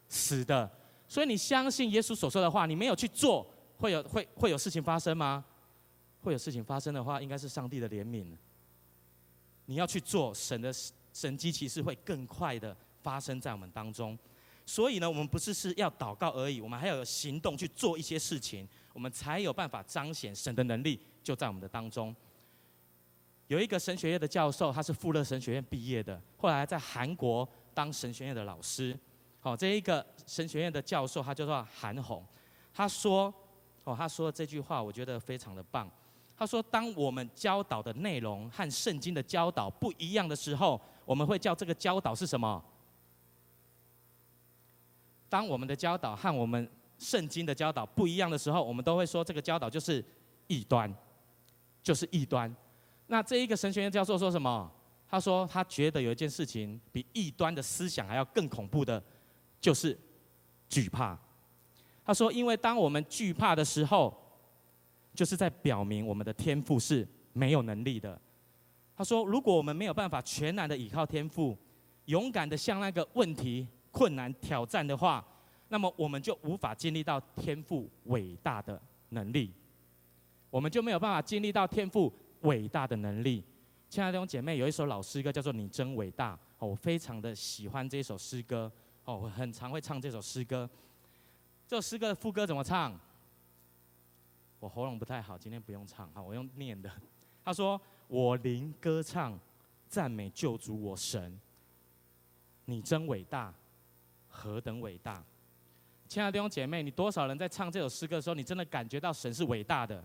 [0.10, 0.69] 死的。
[1.08, 5.45] 所以你相信耶稣所说的话，你没有去做，会有会会有事情发生吗？
[6.19, 8.36] 会有事情发生的话，应该是上帝的怜悯。
[9.67, 10.69] 你要去做，神的
[11.13, 14.19] 神迹其实会更快的发生在我们当中。
[14.65, 22.13] 所以呢，我们不是是要祷告而已，我们还要有行动去做一些事情，我们才有办法彰显神的能力就在我们的当中。”
[23.49, 28.97] 有一个神学院的教授，他是富勒神学院毕业的，后来在韩国当神学院的老师。
[29.39, 32.23] 好，这一个神学院的教授，他叫做韩红。
[32.71, 33.33] 他说
[33.83, 35.89] ：“哦，他说这句话，我觉得非常的棒。
[36.38, 42.63] 他说，当我们教导的内容和圣经的教导不一样的时候，我们会叫这个教导是什么？
[45.27, 50.05] 当我们的教导和我们圣经的教导不一样的时候，我们都会说这个教导就是
[50.45, 50.93] 异端，
[51.81, 52.55] 就是异端。”
[53.12, 54.72] 那这一个神学院教授说什么？
[55.08, 59.04] 他说他觉得有一件事情比异端的思想还要更恐怖的，
[59.60, 59.98] 就是
[60.69, 61.17] 惧怕。
[62.06, 64.15] 他说，因为当我们惧怕的时候，
[65.15, 68.22] 就是在表明我们的天赋是没有能力的。
[68.95, 71.58] 他说，如果我们没有办法全然的倚靠天赋，
[72.06, 75.26] 勇敢的向那个问题、困难挑战的话，
[75.69, 79.52] 那么我们就无法经历到天赋伟大的能力，
[80.52, 83.43] 我们就没有办法经历到天赋伟大的能力。
[83.89, 88.71] 亲爱的弟兄姐妹，有一首老诗歌叫做《你真伟大》，哦，我非常的喜欢这首诗歌，
[89.04, 90.69] 哦，我很常会唱这首诗歌。
[91.67, 92.97] 这首诗歌的副歌怎么唱？
[94.60, 96.91] 我喉咙不太好，今天不用唱，好，我用念的。
[97.43, 99.39] 他说：“我灵歌唱，
[99.88, 101.39] 赞美救主我神，
[102.65, 103.54] 你真伟大，
[104.28, 105.23] 何等伟大！”
[106.08, 110.04] 亲爱的弟兄姐妹，你多少人在唱这首诗歌的时候，你真的感觉到神是伟大的？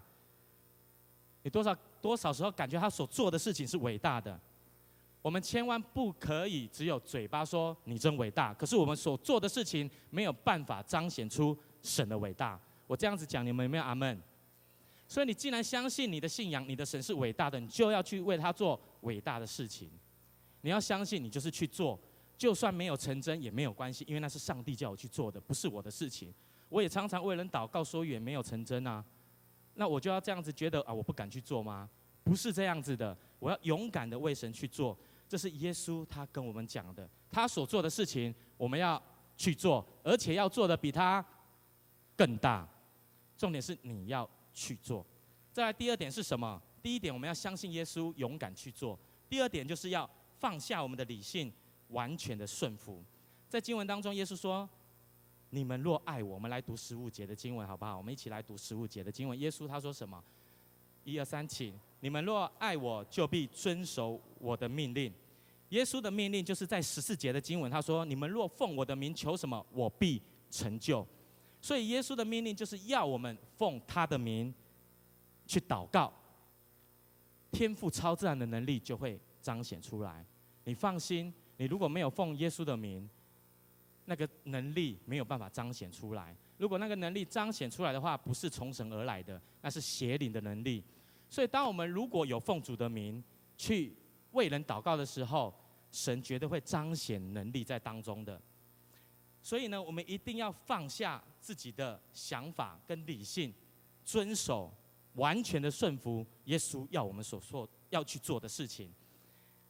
[1.43, 4.39] 你多少多少时候感觉他所做的事情是伟大的？
[5.23, 12.61] 我们千万不可以只有嘴巴说你真伟大，可是我们所做的事情没有办法彰显出神的伟大。
[12.87, 14.21] 我这样子讲，你们有没有阿门？
[15.09, 19.91] 所以你既然相信你的信仰，你的神是伟大的，你就要去为他做伟大的事情。
[20.61, 21.99] 你要相信，你就是去做。
[22.37, 26.35] 就算没有成真也没有关系，因为那是上帝叫我去做的，不是我的事情。
[26.69, 29.03] 我也常常为人祷告，说也没有成真啊，
[29.75, 31.89] 那我就要这样子觉得啊，我不敢去做吗？
[32.23, 34.97] 不是这样子的，我要勇敢的为神去做。
[35.29, 39.03] 这是耶稣他跟我们讲的，他所做的事情我们要
[39.37, 41.25] 去做，而且要做的比他
[42.17, 42.69] 更大。
[43.37, 45.05] 重点是你要去做。
[45.53, 46.61] 再来第二点是什么？
[46.83, 48.99] 第一点我们要相信耶稣，勇敢去做。
[49.29, 50.09] 第二点就是要
[50.39, 51.53] 放下我们的理性。
[51.89, 53.05] 完全的顺服，
[53.49, 54.69] 在经文当中，耶稣说
[55.55, 57.97] ：“你们若爱我，我们来读十五节的经文，好不好？
[57.97, 59.39] 我们一起来读十五节的经文。
[59.39, 60.21] 耶稣他说什么？
[61.05, 65.13] 一二三，请你们若爱我，就必遵守我的命令。
[65.69, 71.07] 耶稣的命令就是在十四节的经文，他说：你们若奉我的名求什么，我必成就。
[71.61, 74.53] 所以耶稣的命令就是要我们奉他的名
[75.47, 76.13] 去祷告，
[77.53, 80.27] 天赋超自然的能力就会彰显出来。
[80.65, 83.09] 你放心。”你如果没有奉耶稣的名，
[84.07, 86.37] 那个能力没有办法彰显出来。
[86.59, 90.83] 如果那个能力彰显出来的话，不是从神而来的，那是邪灵的能力。
[91.29, 93.23] 所以，当我们如果有奉主的名
[93.57, 93.97] 去
[94.33, 95.53] 为人祷告的时候，
[95.91, 98.41] 神绝对会彰显能力在当中的。
[99.43, 103.53] 所以呢，我们一定要放下自己的想法跟理性，
[104.05, 104.73] 遵守
[105.15, 108.93] 完全的顺服耶稣要我们所做要去做的事情。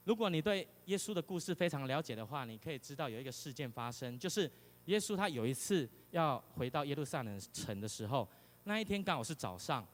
[0.04, 4.50] 如果你对耶稣的故事非常了解的话，你可以知道有一个事件发生，就是
[4.84, 8.28] 耶稣他有一次要回到耶路撒冷城的时候，
[8.64, 9.86] 那一天刚好是早上，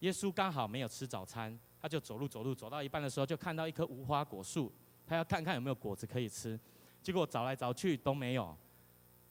[0.00, 4.72] 耶稣刚好没有吃早餐，他就走路走路走到一半的时候，就看到一棵无花果树，
[5.06, 6.58] 他要看看有没有果子可以吃，
[7.02, 8.56] 结果找来找去都没有，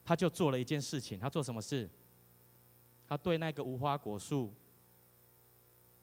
[0.05, 1.89] 他就做了一件事情，他做什么事？
[3.07, 4.53] 他对那个无花果树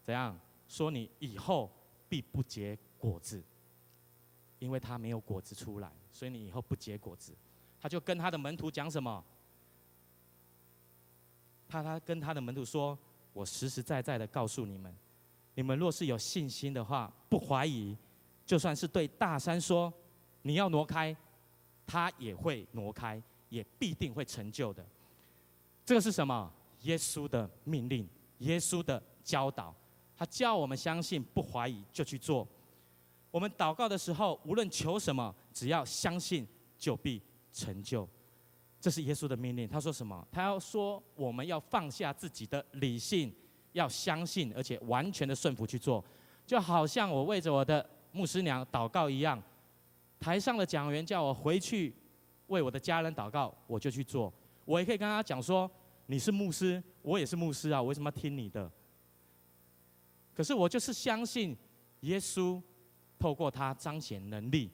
[0.02, 0.90] 怎样说？
[0.90, 1.70] 你以后
[2.08, 3.40] 必不结果子。
[4.60, 7.34] 因为他没有果子出来，所以你以后不结果子。
[7.80, 9.24] 他就跟他的门徒讲什么？
[11.66, 12.96] 他他跟他的门徒说
[13.32, 14.94] ：“我实实在在的告诉你们，
[15.54, 17.96] 你们若是有信心的话，不怀疑，
[18.44, 19.92] 就算是对大山说
[20.42, 21.16] 你要挪开，
[21.86, 24.84] 他也会挪开，也必定会成就的。”
[25.86, 26.52] 这个是什么？
[26.82, 29.74] 耶稣的命令，耶稣的教导。
[30.16, 32.46] 他叫我们相信，不怀疑就去做。
[33.30, 38.08] 我们祷告的时候，无论求什么，只要相信，就必成就。
[38.80, 39.68] 这是耶稣的命令。
[39.68, 40.26] 他说什么？
[40.32, 43.32] 他要说我们要放下自己的理性，
[43.72, 46.04] 要相信，而且完全的顺服去做。
[46.44, 49.40] 就好像我为着我的牧师娘祷告一样，
[50.18, 51.94] 台上的讲员叫我回去
[52.48, 54.32] 为我的家人祷告，我就去做。
[54.64, 55.70] 我也可以跟他讲说
[56.06, 58.68] ：“你是牧师，我也是牧师啊，我为什么要听你的？”
[60.34, 61.56] 可是我就是相信
[62.00, 62.60] 耶稣。
[63.20, 64.70] 透过他彰显能力，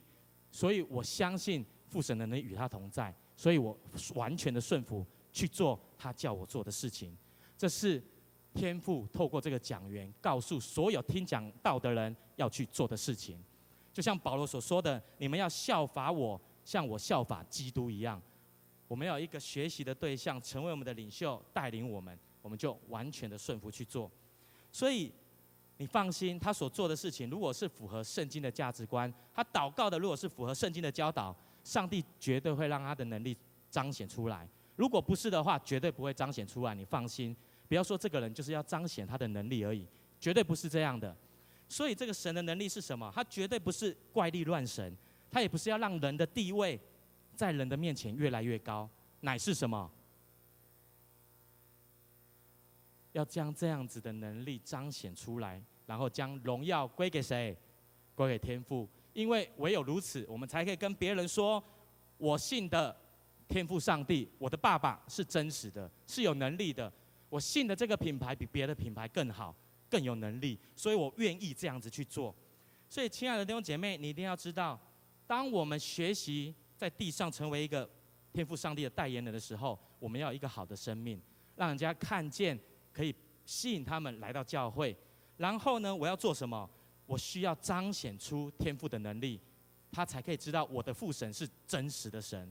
[0.53, 3.77] 所以我相信父神能与他同在，所以我
[4.15, 7.19] 完全的顺服去做他叫我做的事情。
[7.59, 8.01] 这是
[8.55, 13.43] 天父透过这个讲员告诉所有听讲道的人要去做的事情。
[13.93, 18.23] 就像保罗所说的：“你们要效法我，像我效法基督一样。”
[18.87, 24.09] 我们要一个学习的对象，成为我们的领袖，带领我们，我们就完全的顺服去做。
[24.71, 25.13] 所以。
[25.79, 33.37] 你放心，他所做的事情，如果是符合圣经的价值观，他祷告的如果是符合圣经的教导，上帝绝对会让他的能力
[33.71, 34.49] 彰显出来。
[34.75, 36.75] 如果不是的话，绝对不会彰显出来。
[36.75, 37.37] 你放心，
[37.69, 39.87] 不要说这个人就是要彰显他的能力而已，
[40.19, 41.15] 绝对不是这样的。
[41.69, 43.11] 所以这个神的能力是什么？
[43.15, 44.97] 他绝对不是怪力乱神，
[45.31, 46.81] 他也不是要让人的地位
[47.35, 48.89] 在人的面前越来越高，
[49.21, 49.91] 乃是什么？
[53.17, 57.57] 要将这样子的能力彰显出来，然后将荣耀归给谁？
[58.15, 58.87] 归给天父。
[59.15, 61.63] 因为唯有如此，我们才可以跟别人说
[62.19, 62.95] ：“我信的
[63.49, 66.93] 天父上帝，我的爸爸是真实的，是有能力的。
[67.31, 69.57] 我信的这个品牌比别的品牌更好，
[69.89, 72.35] 更有能力，所以我愿意这样子去做。
[72.87, 74.79] 所以，亲爱的弟兄姐妹，你一定要知道，
[75.27, 77.89] 当我们学习在地上成为一个
[78.35, 81.19] 天赋上帝的代言人的时候，我们要有一个好的生命，
[81.57, 82.59] 让人家看见，
[82.97, 84.97] 可以吸引他们来到教会。
[85.37, 86.69] 然后呢，我要做什么？
[87.05, 89.39] 我需要彰显出天赋的能力，
[89.93, 92.51] 他才可以知道我的父神是真实的神。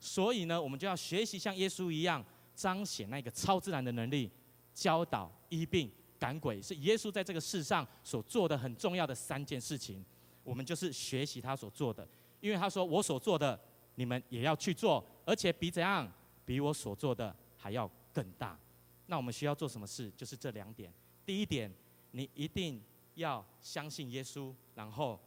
[0.00, 2.24] 所以呢，我们就要学习像耶稣一样，
[2.56, 4.28] 彰显那个超自然的能力，
[4.74, 5.88] 教导、医病、
[6.18, 10.04] 赶鬼，是耶稣在这个世上所做的很重要的三件事情。
[10.42, 12.06] 我们就是学习他所做的，
[12.40, 13.58] 因为他说：“我所做的，
[13.94, 16.12] 你们也要去做，而且比怎样？
[16.44, 18.58] 比我所做的还要更大。”
[19.06, 20.10] 那我们需要做什么事？
[20.16, 20.92] 就是这两点。
[21.26, 21.72] 第一点，
[22.12, 22.82] 你一定
[23.14, 25.20] 要相信耶稣，然后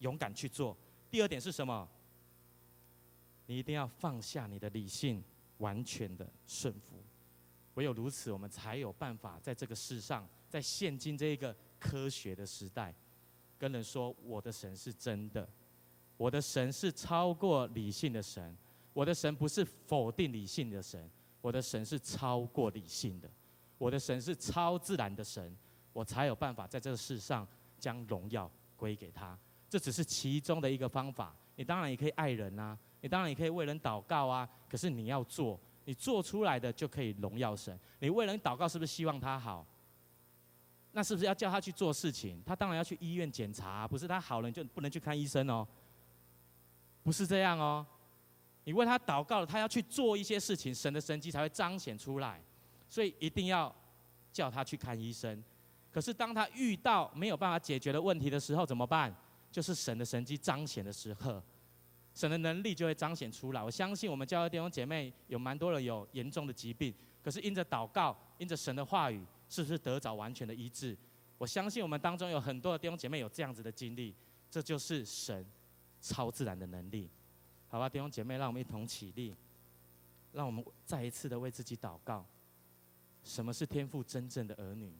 [0.00, 0.76] 勇敢去做。
[1.10, 1.88] 第二点是什么？
[3.46, 5.22] 你一定要放下你的理性，
[5.58, 7.02] 完全的顺服。
[7.74, 12.94] 唯有如此，我们才有办法在这个世上，在现今这一个科学的时代，
[13.58, 15.48] 跟人说我的神是真的，
[16.16, 18.56] 我的神是超过理性的神，
[18.92, 21.10] 我的神不是否定理性的神，
[21.42, 23.28] 我的神是超过理性的，
[23.76, 25.54] 我的神是超自然的神，
[25.92, 27.46] 我才有办法在这个世上
[27.78, 29.38] 将荣耀归给他。
[29.68, 32.78] 这只是其中的一个方法，你当然也可以爱人啊。
[33.00, 37.76] 你当然也可以为人祷告啊，可是你要做，你做出来的就可以荣耀神。
[37.98, 39.66] 你为人祷告是不是希望他好？
[40.92, 42.40] 那是不是要叫他去做事情？
[42.46, 45.66] 他当然要去医院检查，不是他好了就不能去看医生哦。
[47.02, 47.84] 不是这样哦，
[48.64, 52.40] 你为他祷告了，他要去做一些事情，神的神迹才会彰显出来。
[52.88, 53.74] 所以一定要
[54.32, 55.42] 叫他去看医生。
[55.90, 59.14] 可是当他遇到没有办法解决的问题的时候，怎么办？
[59.50, 61.42] 就是神的神迹彰显的时刻。
[62.14, 63.62] 神的能力就会彰显出来。
[63.62, 70.96] 我相信我们教会弟兄姐妹有蛮多人有严重的疾病，可是因着祷告，因着神的话语，是不是得着完全的医治？
[71.38, 74.14] 我相信我们当中有很多的弟兄姐妹有这样子的经历，
[74.50, 75.44] 这就是神
[76.00, 77.10] 超自然的能力。
[77.72, 79.34] 好吧，弟兄姐妹，让我们一同起立，
[80.30, 82.22] 让我们再一次的为自己祷告。
[83.24, 84.92] 什么是天父真正的儿女？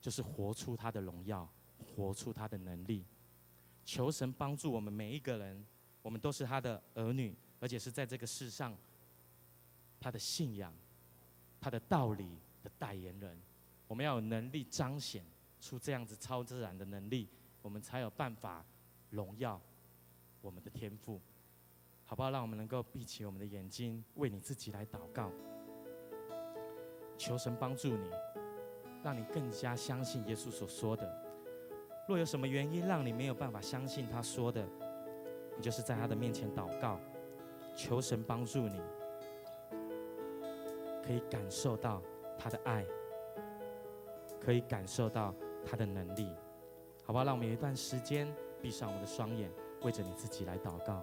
[0.00, 1.48] 就是活出他的荣耀，
[1.94, 3.04] 活出他的能力。
[3.84, 5.64] 求神帮助我们每一个人。
[6.02, 8.76] 我们都是他的儿女，而且是在这个世上，
[10.00, 10.74] 他的信仰、
[11.60, 13.40] 他的道理的代言人。
[13.86, 15.24] 我们要有能力彰显
[15.60, 17.28] 出这样子超自然的能力，
[17.62, 18.66] 我们才有办法
[19.10, 19.60] 荣耀
[20.40, 21.20] 我们的天赋，
[22.12, 22.30] 好不好？
[22.30, 25.30] 让我们能够闭起我们的眼睛，为你自己来祷告，
[27.16, 28.10] 求神帮助你，
[29.02, 31.10] 让你更加相信耶稣所说的。
[32.06, 34.62] 若有什么原因让你没有办法相信他说的，
[35.56, 37.00] 你就是在他的面前祷告，
[37.74, 38.78] 求神帮助你，
[41.02, 42.02] 可以感受到
[42.38, 42.84] 他的爱，
[44.38, 45.34] 可以感受到
[45.64, 46.30] 他的能力，
[47.06, 47.24] 好不好？
[47.24, 49.50] 让我们有一段时间闭上我们的双眼，
[49.80, 51.02] 为着你自己来祷告。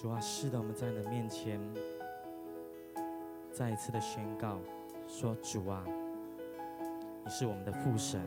[0.00, 1.60] 主啊，是的，我们在你的面前
[3.52, 4.58] 再一次的宣告
[5.06, 5.84] 说：主啊，
[7.22, 8.18] 你是我们的父神，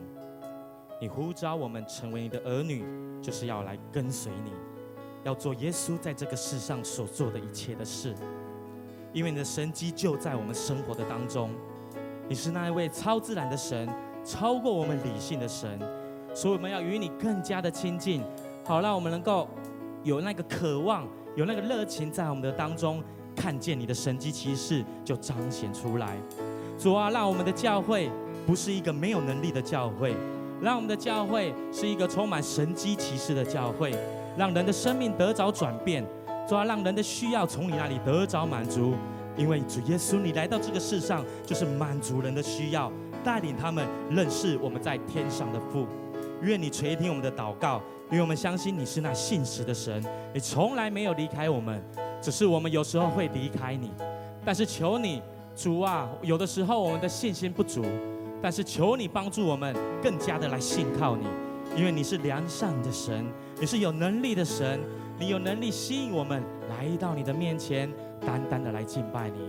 [1.01, 2.85] 你呼召我们成为你的儿女，
[3.23, 4.51] 就是要来跟随你，
[5.23, 8.13] 要做耶稣在这个世上所做的一切的事。
[9.11, 11.49] 因为你的神迹就在我们生活的当中，
[12.29, 13.89] 你是那一位超自然的神，
[14.23, 15.79] 超过我们理性的神，
[16.35, 18.23] 所以我们要与你更加的亲近，
[18.63, 19.47] 好让我们能够
[20.03, 21.07] 有那个渴望。
[21.35, 23.03] 有那个热情在我们的当中，
[23.35, 26.15] 看见你的神迹奇事就彰显出来。
[26.77, 28.09] 主啊，让我们的教会
[28.45, 30.15] 不是一个没有能力的教会，
[30.61, 33.95] 让我们的教会是一个充满神迹奇事的教会，
[34.37, 36.05] 让人的生命得着转变。
[36.47, 38.93] 主啊，让人的需要从你那里得着满足。
[39.35, 42.91] 因为主耶稣，你来到这个世上就是满足人的需要，
[43.23, 45.87] 带领他们认识我们在天上的父。
[46.43, 47.81] 愿你垂听我们的祷告。
[48.11, 51.81] 因为我们相信你是那信实的神，你从来没有离开我们，
[52.21, 53.91] 只是我们有时候会离开你。
[54.45, 55.21] 但是求你，
[55.55, 57.83] 主啊，有的时候我们的信心不足，
[58.41, 61.25] 但是求你帮助我们更加的来信靠你。
[61.75, 63.25] 因为你是良善的神，
[63.59, 64.79] 你是有能力的神，
[65.17, 67.91] 你有能力吸引我们来到你的面前，
[68.23, 69.39] 单单的来敬拜你。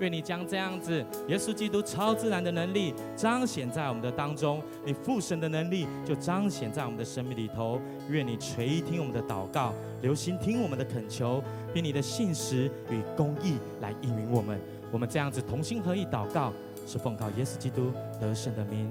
[0.00, 7.80] 愿你将这样子耶稣基督超自然的能力彰显在我们的当中，你父神的能力就彰显在我们的生命里头。
[8.08, 9.72] 愿你垂听我们的祷告，
[10.02, 11.42] 留心听我们的恳求，
[11.72, 14.60] 并你的信实与公义来应允我们。
[14.90, 16.52] 我们这样子同心合意祷告，
[16.86, 18.90] 是奉告耶稣基督得胜的名，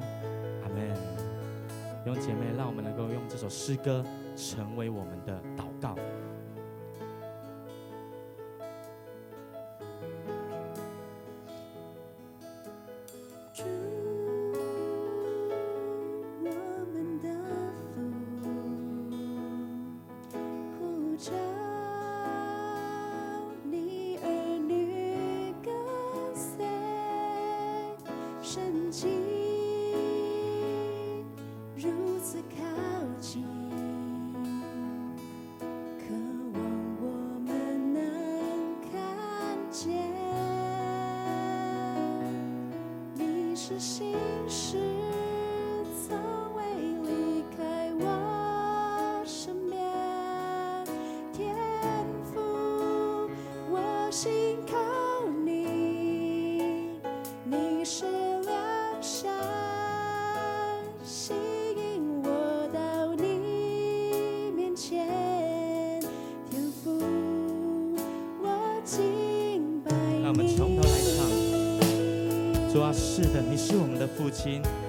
[0.64, 0.94] 阿门。
[2.04, 4.04] 弟兄姐妹，让我们能够用这首诗歌
[4.36, 5.96] 成为我们的祷告。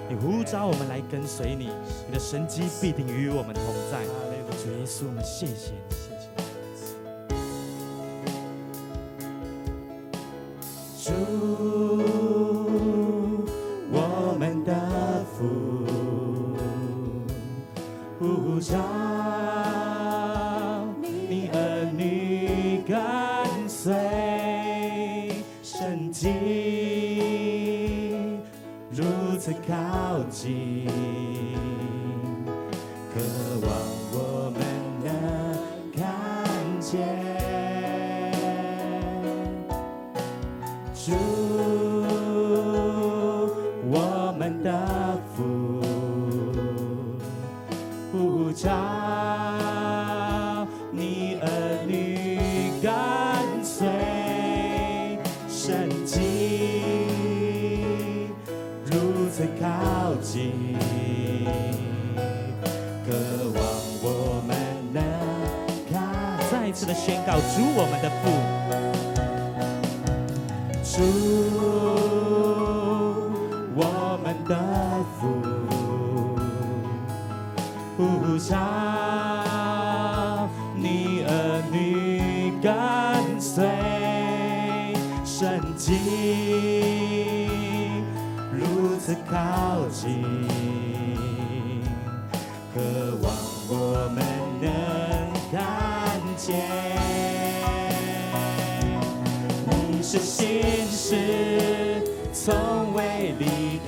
[0.09, 1.71] 你呼召我们来跟随你，
[2.07, 4.05] 你的神迹必定与我们同在。
[4.63, 6.45] 主耶稣，我们谢谢你，谢谢你。
[11.05, 11.11] 主，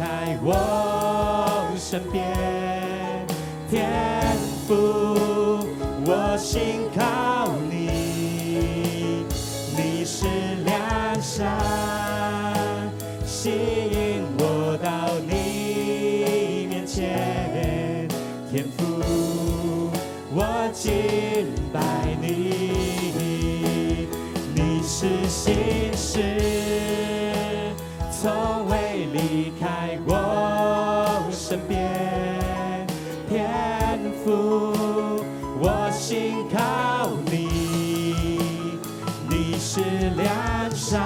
[0.07, 2.24] 在我身边，
[3.68, 3.90] 天
[4.68, 5.66] 父，
[6.07, 9.24] 我信靠你，
[9.76, 10.26] 你是
[10.64, 11.44] 良善，
[13.26, 18.07] 吸引我到你面前，
[18.48, 18.84] 天父，
[20.32, 21.80] 我敬拜
[22.20, 24.07] 你，
[24.54, 26.20] 你是信实，
[28.12, 28.65] 从
[40.89, 41.03] 山，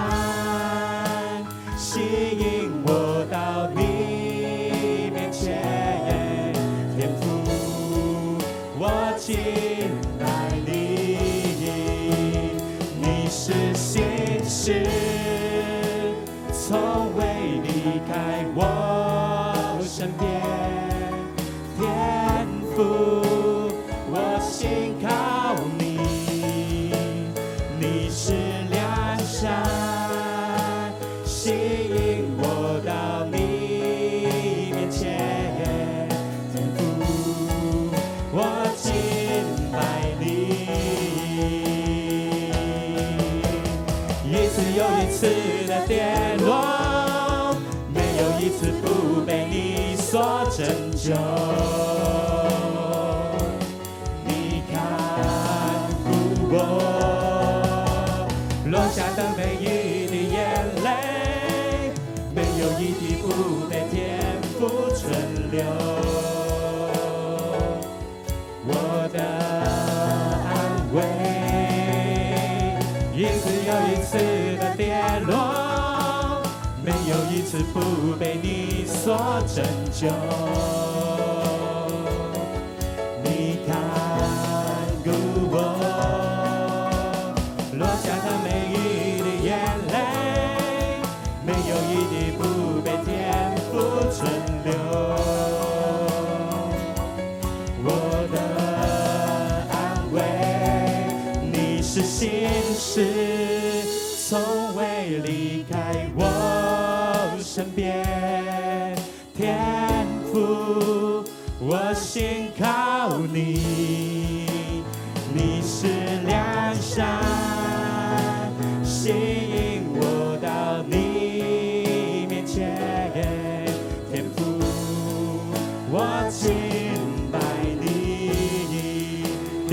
[1.75, 2.01] 吸
[2.39, 6.53] 引我到你面前，
[6.99, 8.37] 天赋，
[8.79, 8.85] 我
[51.03, 51.15] 就
[54.23, 54.75] 你看
[56.05, 56.55] 不过
[58.67, 60.39] 落下的每一滴眼
[60.85, 60.89] 泪，
[62.35, 63.27] 没有一滴不
[63.71, 64.21] 被天
[64.59, 66.10] 赋存留。
[79.11, 81.30] 所拯救。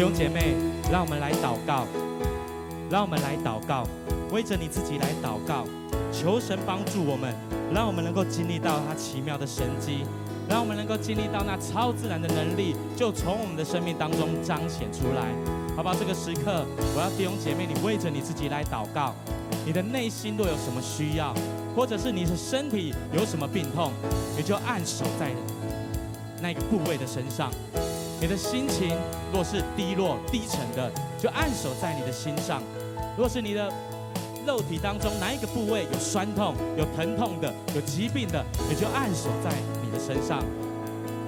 [0.07, 0.55] 兄姐妹，
[0.89, 1.85] 让我们来祷告。
[2.89, 3.83] 让我们来祷告，
[4.31, 5.65] 为着你自己来祷告，
[6.13, 7.35] 求神帮助我们，
[7.73, 10.05] 让我们能够经历到他奇妙的神迹，
[10.47, 15.27] 让我们能够经历到那超自然的能力，就从我们的生命当中彰显出来，
[15.75, 15.93] 好不好？
[15.93, 19.13] 这个时刻，我要弟兄姐妹，你为着你自己来祷告，
[19.65, 21.33] 你的内心若有什么需要，
[21.75, 23.91] 或者是你的身体有什么病痛，
[24.37, 25.31] 你就按手在
[26.41, 27.51] 那个部位的身上。
[28.19, 28.97] 你的心情
[29.31, 32.59] 若是低落低沉的，就按手在你的心上；
[33.15, 33.71] 若是你的
[34.45, 39.51] 肉体当中哪一个部位有酸痛、有疼痛的、有疾病的，你就按手在
[39.83, 40.43] 你的身上。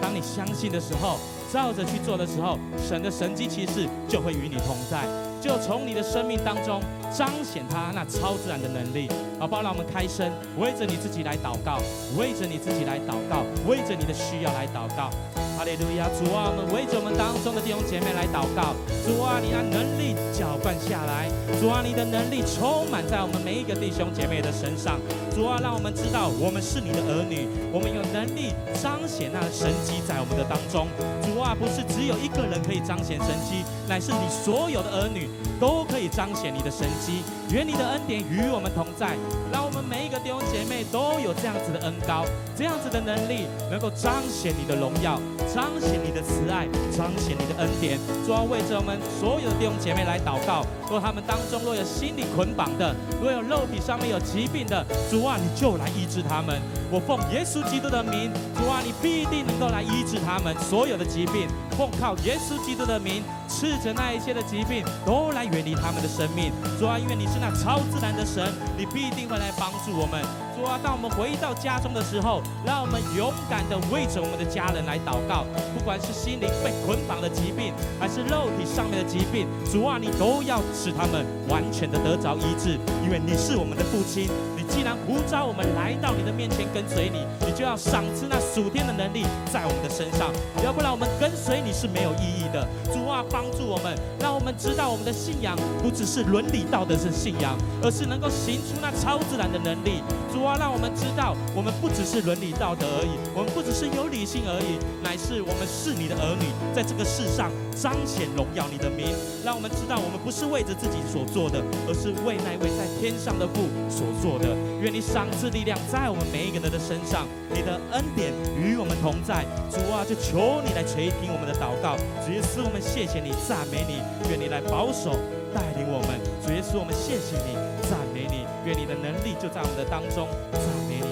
[0.01, 1.19] 当你相信的时候，
[1.53, 5.05] 照着去做的时候，神的神迹奇事就会与你同在，
[5.39, 6.81] 就从你的生命当中
[7.15, 9.07] 彰显他那超自然的能力。
[9.37, 9.61] 好不好？
[9.61, 11.77] 让我们开声，为着你自己来祷告，
[12.17, 15.11] 为着你自己来祷告，为着你的需要来祷告。
[15.59, 16.07] 哈利路亚！
[16.15, 18.71] 主啊，我们为着我们当中的弟兄姐妹来祷告。
[19.03, 21.27] 主啊，你让能力浇灌下来。
[21.59, 24.95] 主啊，你的能力充满在我们每一个弟兄姐妹的身上。
[25.35, 27.43] 主啊，让我们知道我们是你的儿女，
[27.75, 30.87] 我们有能力彰显那神迹在我们的当中。
[31.27, 35.27] 主啊，不是只有一个人可以彰显神迹，乃是你所有的儿女
[35.59, 37.19] 都可以彰显你的神迹。
[37.51, 39.17] 愿你的恩典与我们同在，
[39.51, 42.23] 让我们每一个弟兄姐妹都有这样子的恩膏，
[42.55, 45.19] 这样子的能力，能够彰显你的荣耀。
[45.51, 47.97] 彰显你的慈爱，彰显你的恩典。
[48.23, 50.63] 主啊，为着我们所有的弟兄姐妹来祷告。
[50.87, 56.61] 若他们当中若有心理捆绑的，若有肉体上面有疾病的，主啊，你就来医治他们。
[56.91, 61.49] 我奉耶稣基督的名，主啊，你必定能够来医治他们所有的疾病。
[61.75, 66.51] 奉靠耶稣基督的名，斥责那一切的疾病都来远离他们的生命。
[66.77, 68.43] 主啊，因为你是那超自然的神，
[68.77, 70.21] 你必定会来帮助我们。
[70.55, 75.45] 主啊，当我们回到家中的时候，让我们勇敢的为着我们的家人来祷告。
[75.73, 84.29] 不管是心灵被捆绑的疾病，还是肉体上面的疾病，主啊，你都要使他们完全的得着医治，因为你是我们的父亲。
[84.69, 90.31] 既然呼召我们来到你的面前跟随你，你就要赏赐那属天的能力在我们的身上。
[90.63, 92.65] 要不然我们跟随你是没有意义的。
[92.93, 100.03] 主啊，帮助我们，让我们知道我们的信仰不只是伦理道德的信仰，而是能够行出那超自然的能力。
[100.31, 106.45] 主啊，让我们知道，我们不只是伦理道德而已，我们不只是有理性而已，乃是我们是你的儿女，
[106.75, 109.07] 在这个世上彰显荣耀你的名。
[109.43, 114.55] 让我们知道，我们不是为着自己所做的，而是为那位在天上的父所做的。
[114.81, 119.43] 愿你赏赐力量在我们每一个人的身上，你的恩典与我们同在。
[119.69, 121.97] 主啊，就求你来垂听我们的祷告。
[122.25, 124.01] 主耶稣，我们谢谢你，赞美你。
[124.29, 125.11] 愿你来保守
[125.53, 126.19] 带领我们。
[126.45, 127.55] 主耶稣，我们谢谢你，
[127.89, 128.47] 赞美你。
[128.65, 131.09] 愿你的能力就在我们的当中，赞美你。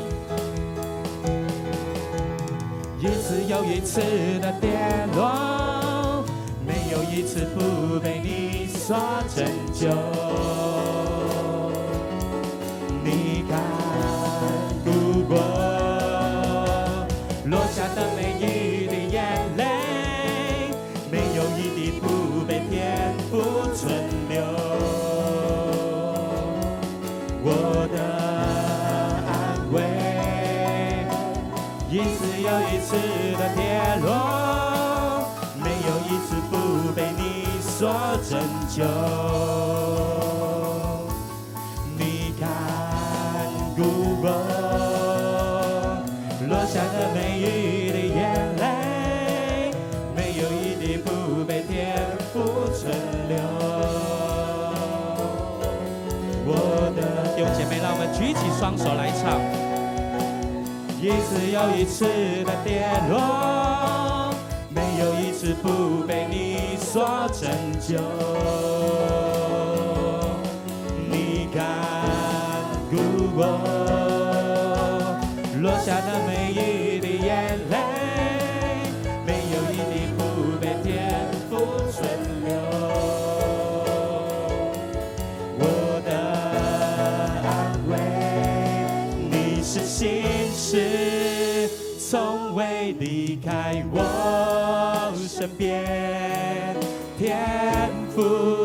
[2.99, 4.01] 一次又一次
[4.39, 4.71] 的跌
[5.15, 6.25] 落，
[6.65, 8.97] 没有一次不被你所
[9.35, 10.86] 拯救。
[13.49, 13.59] 敢
[14.83, 14.87] 不
[15.23, 15.37] 过，
[17.45, 19.17] 落下的每一滴眼
[19.55, 19.63] 泪，
[21.09, 22.05] 没有一滴不
[22.45, 23.33] 被天不
[23.73, 23.85] 存
[24.29, 24.35] 留。
[27.43, 27.47] 我
[27.93, 27.97] 的
[29.27, 29.31] 安
[29.71, 29.75] 慰，
[31.89, 32.87] 一次又一次
[33.37, 33.59] 的跌
[34.03, 34.05] 落，
[35.55, 36.53] 没有一次不
[36.93, 37.21] 被你
[37.61, 37.79] 所
[38.29, 38.31] 拯
[38.69, 39.26] 救。
[58.57, 59.39] 双手来唱。
[60.99, 62.05] 一次又一次
[62.43, 64.33] 的跌落，
[64.69, 67.47] 没有一次不被你所拯
[67.79, 68.01] 救。
[71.07, 71.63] 你看
[72.89, 72.97] 顾
[73.35, 73.39] 我，
[75.61, 76.46] 落下的每
[93.47, 96.75] 开我身边，
[97.17, 98.56] 天赋，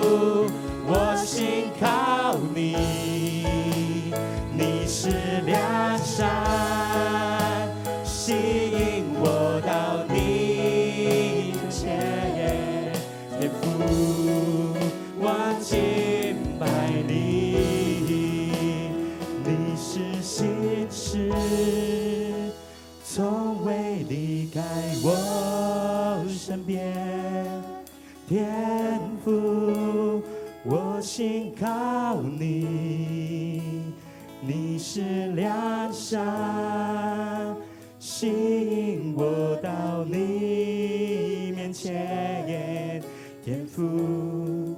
[34.94, 37.56] 是良善，
[37.98, 41.50] 吸引我到你。
[41.56, 43.02] 面前，
[43.42, 44.76] 天父，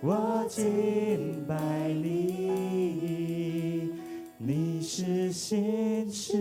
[0.00, 1.58] 我敬拜
[1.88, 3.92] 你，
[4.38, 6.38] 你是信实，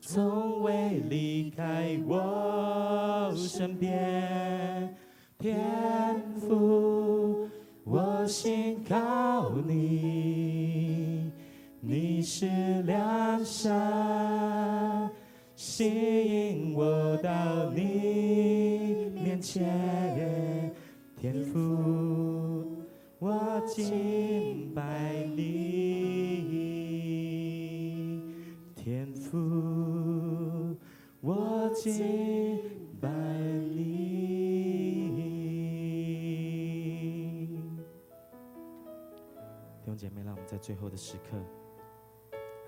[0.00, 4.92] 从未离开我身边，
[5.38, 5.56] 天
[6.40, 7.46] 父，
[7.84, 10.61] 我信靠你，
[11.84, 12.46] 你是
[12.84, 15.10] 良善，
[15.56, 20.72] 吸引我到你面前，
[21.20, 22.64] 天父，
[23.18, 26.46] 我敬拜你，
[28.76, 30.76] 天父，
[31.20, 32.60] 我敬
[33.00, 33.10] 拜
[33.74, 33.90] 你。
[39.80, 41.36] 弟兄姐妹，让我们在最后的时刻，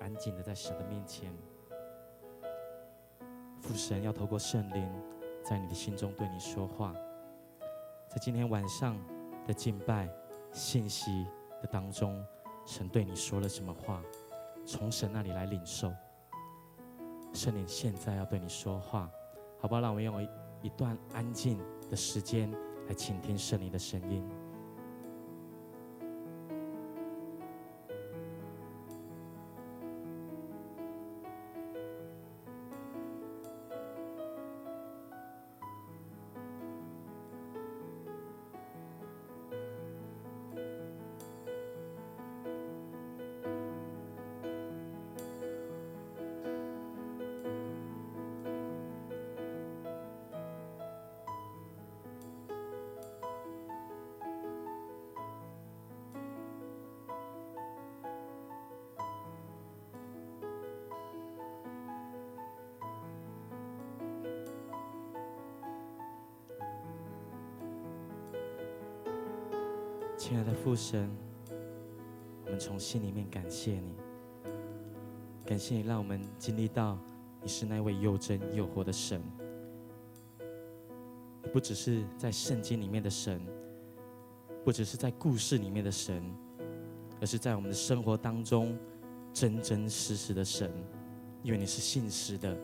[0.05, 1.33] 安静的在神的面前，
[3.59, 4.87] 父神要透过圣灵，
[5.43, 6.93] 在你的心中对你说话。
[8.07, 8.95] 在今天晚上
[9.47, 10.07] 的敬拜
[10.51, 11.25] 信息
[11.59, 12.23] 的当中，
[12.67, 13.99] 神对你说了什么话？
[14.63, 15.91] 从神那里来领受。
[17.33, 19.09] 圣灵现在要对你说话，
[19.59, 19.81] 好不好？
[19.81, 20.21] 让我们用
[20.61, 22.51] 一段安静的时间
[22.87, 24.23] 来倾听圣灵的声音。
[70.75, 71.09] 神，
[72.45, 73.95] 我们从心里面感谢你，
[75.45, 76.97] 感谢你让我们经历到
[77.41, 79.21] 你是那位又真又活的神。
[81.41, 83.39] 你不只是在圣经里面的神，
[84.63, 86.23] 不只是在故事里面的神，
[87.21, 88.77] 而是在我们的生活当中
[89.31, 90.71] 真真实实的神。
[91.43, 92.57] 因为你是信实的，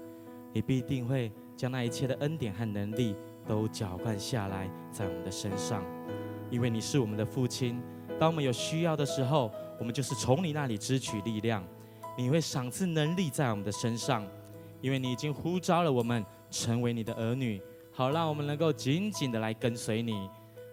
[0.51, 5.84] 你必定会将那一切的恩典和能力都浇灌下来在我们的身上。
[6.49, 7.80] 因为你是我们的父亲，
[8.22, 11.63] 当我们有需要的时候，我们就是从你那里支取力量。
[12.15, 14.24] 你会赏赐能力在我们的身上，
[14.80, 17.59] 因为你已经呼召了我们成为你的儿女，
[17.91, 20.30] 好让我们能够紧紧的来跟随你，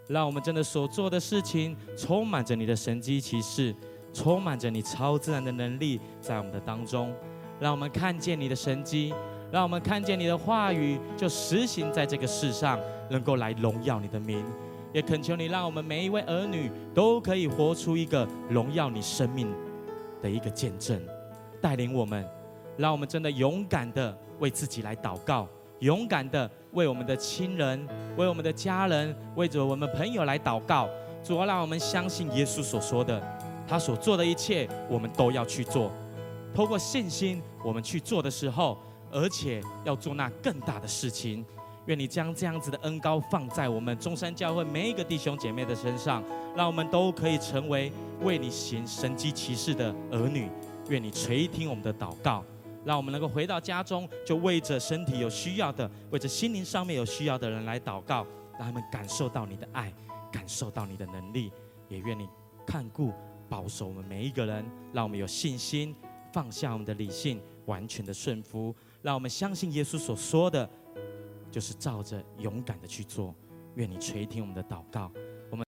[0.08, 3.74] 让我们真的所做的事情充满着你的神迹奇事，
[4.12, 7.10] 充满着你超自然的能力在我们的当中，
[7.58, 9.14] 让我们看见你的神迹，
[9.50, 12.78] 让我们看见你的话语就实行在这个世上，
[13.08, 14.44] 能够来荣耀你的名。
[14.92, 19.52] 也恳求你，让我们每一位儿女都可以活出一个荣耀你生命
[20.22, 21.00] 的一个见证，
[21.60, 22.26] 带领我们，
[22.76, 25.46] 让我们真的勇敢的为自己来祷告，
[25.80, 27.86] 勇敢的为我们的亲人、
[28.16, 30.88] 为我们的家人、为着我们朋友来祷告。
[31.22, 33.20] 主要让我们相信耶稣所说的，
[33.66, 35.90] 他所做的一切，我们都要去做。
[36.54, 38.78] 透过信心，我们去做的时候，
[39.10, 41.44] 而且要做那更大的事情。
[41.88, 46.22] 愿你将这样子的恩高放在我们中山教会每一个弟兄姐妹的身上，
[46.54, 50.50] 让我们都可以成为为你行神迹奇事的儿女。
[50.90, 52.44] 愿你垂听我们的祷告，
[52.84, 58.26] 让我们能够回到家中，就为着身体有需要的，为着心灵上面有需要的人来祷告，
[58.58, 59.90] 让他们感受到你的爱，
[60.30, 61.50] 感受到你的能力。
[61.88, 62.28] 也愿你
[62.66, 63.14] 看顾
[63.48, 64.62] 保守我们每一个人，
[64.92, 65.96] 让我们有信心
[66.34, 70.68] 放下我们的理性，完全的顺服，让我们相信耶稣所说的。
[71.50, 73.34] 就是照着勇敢的去做，
[73.74, 75.10] 愿你垂听我们的祷告，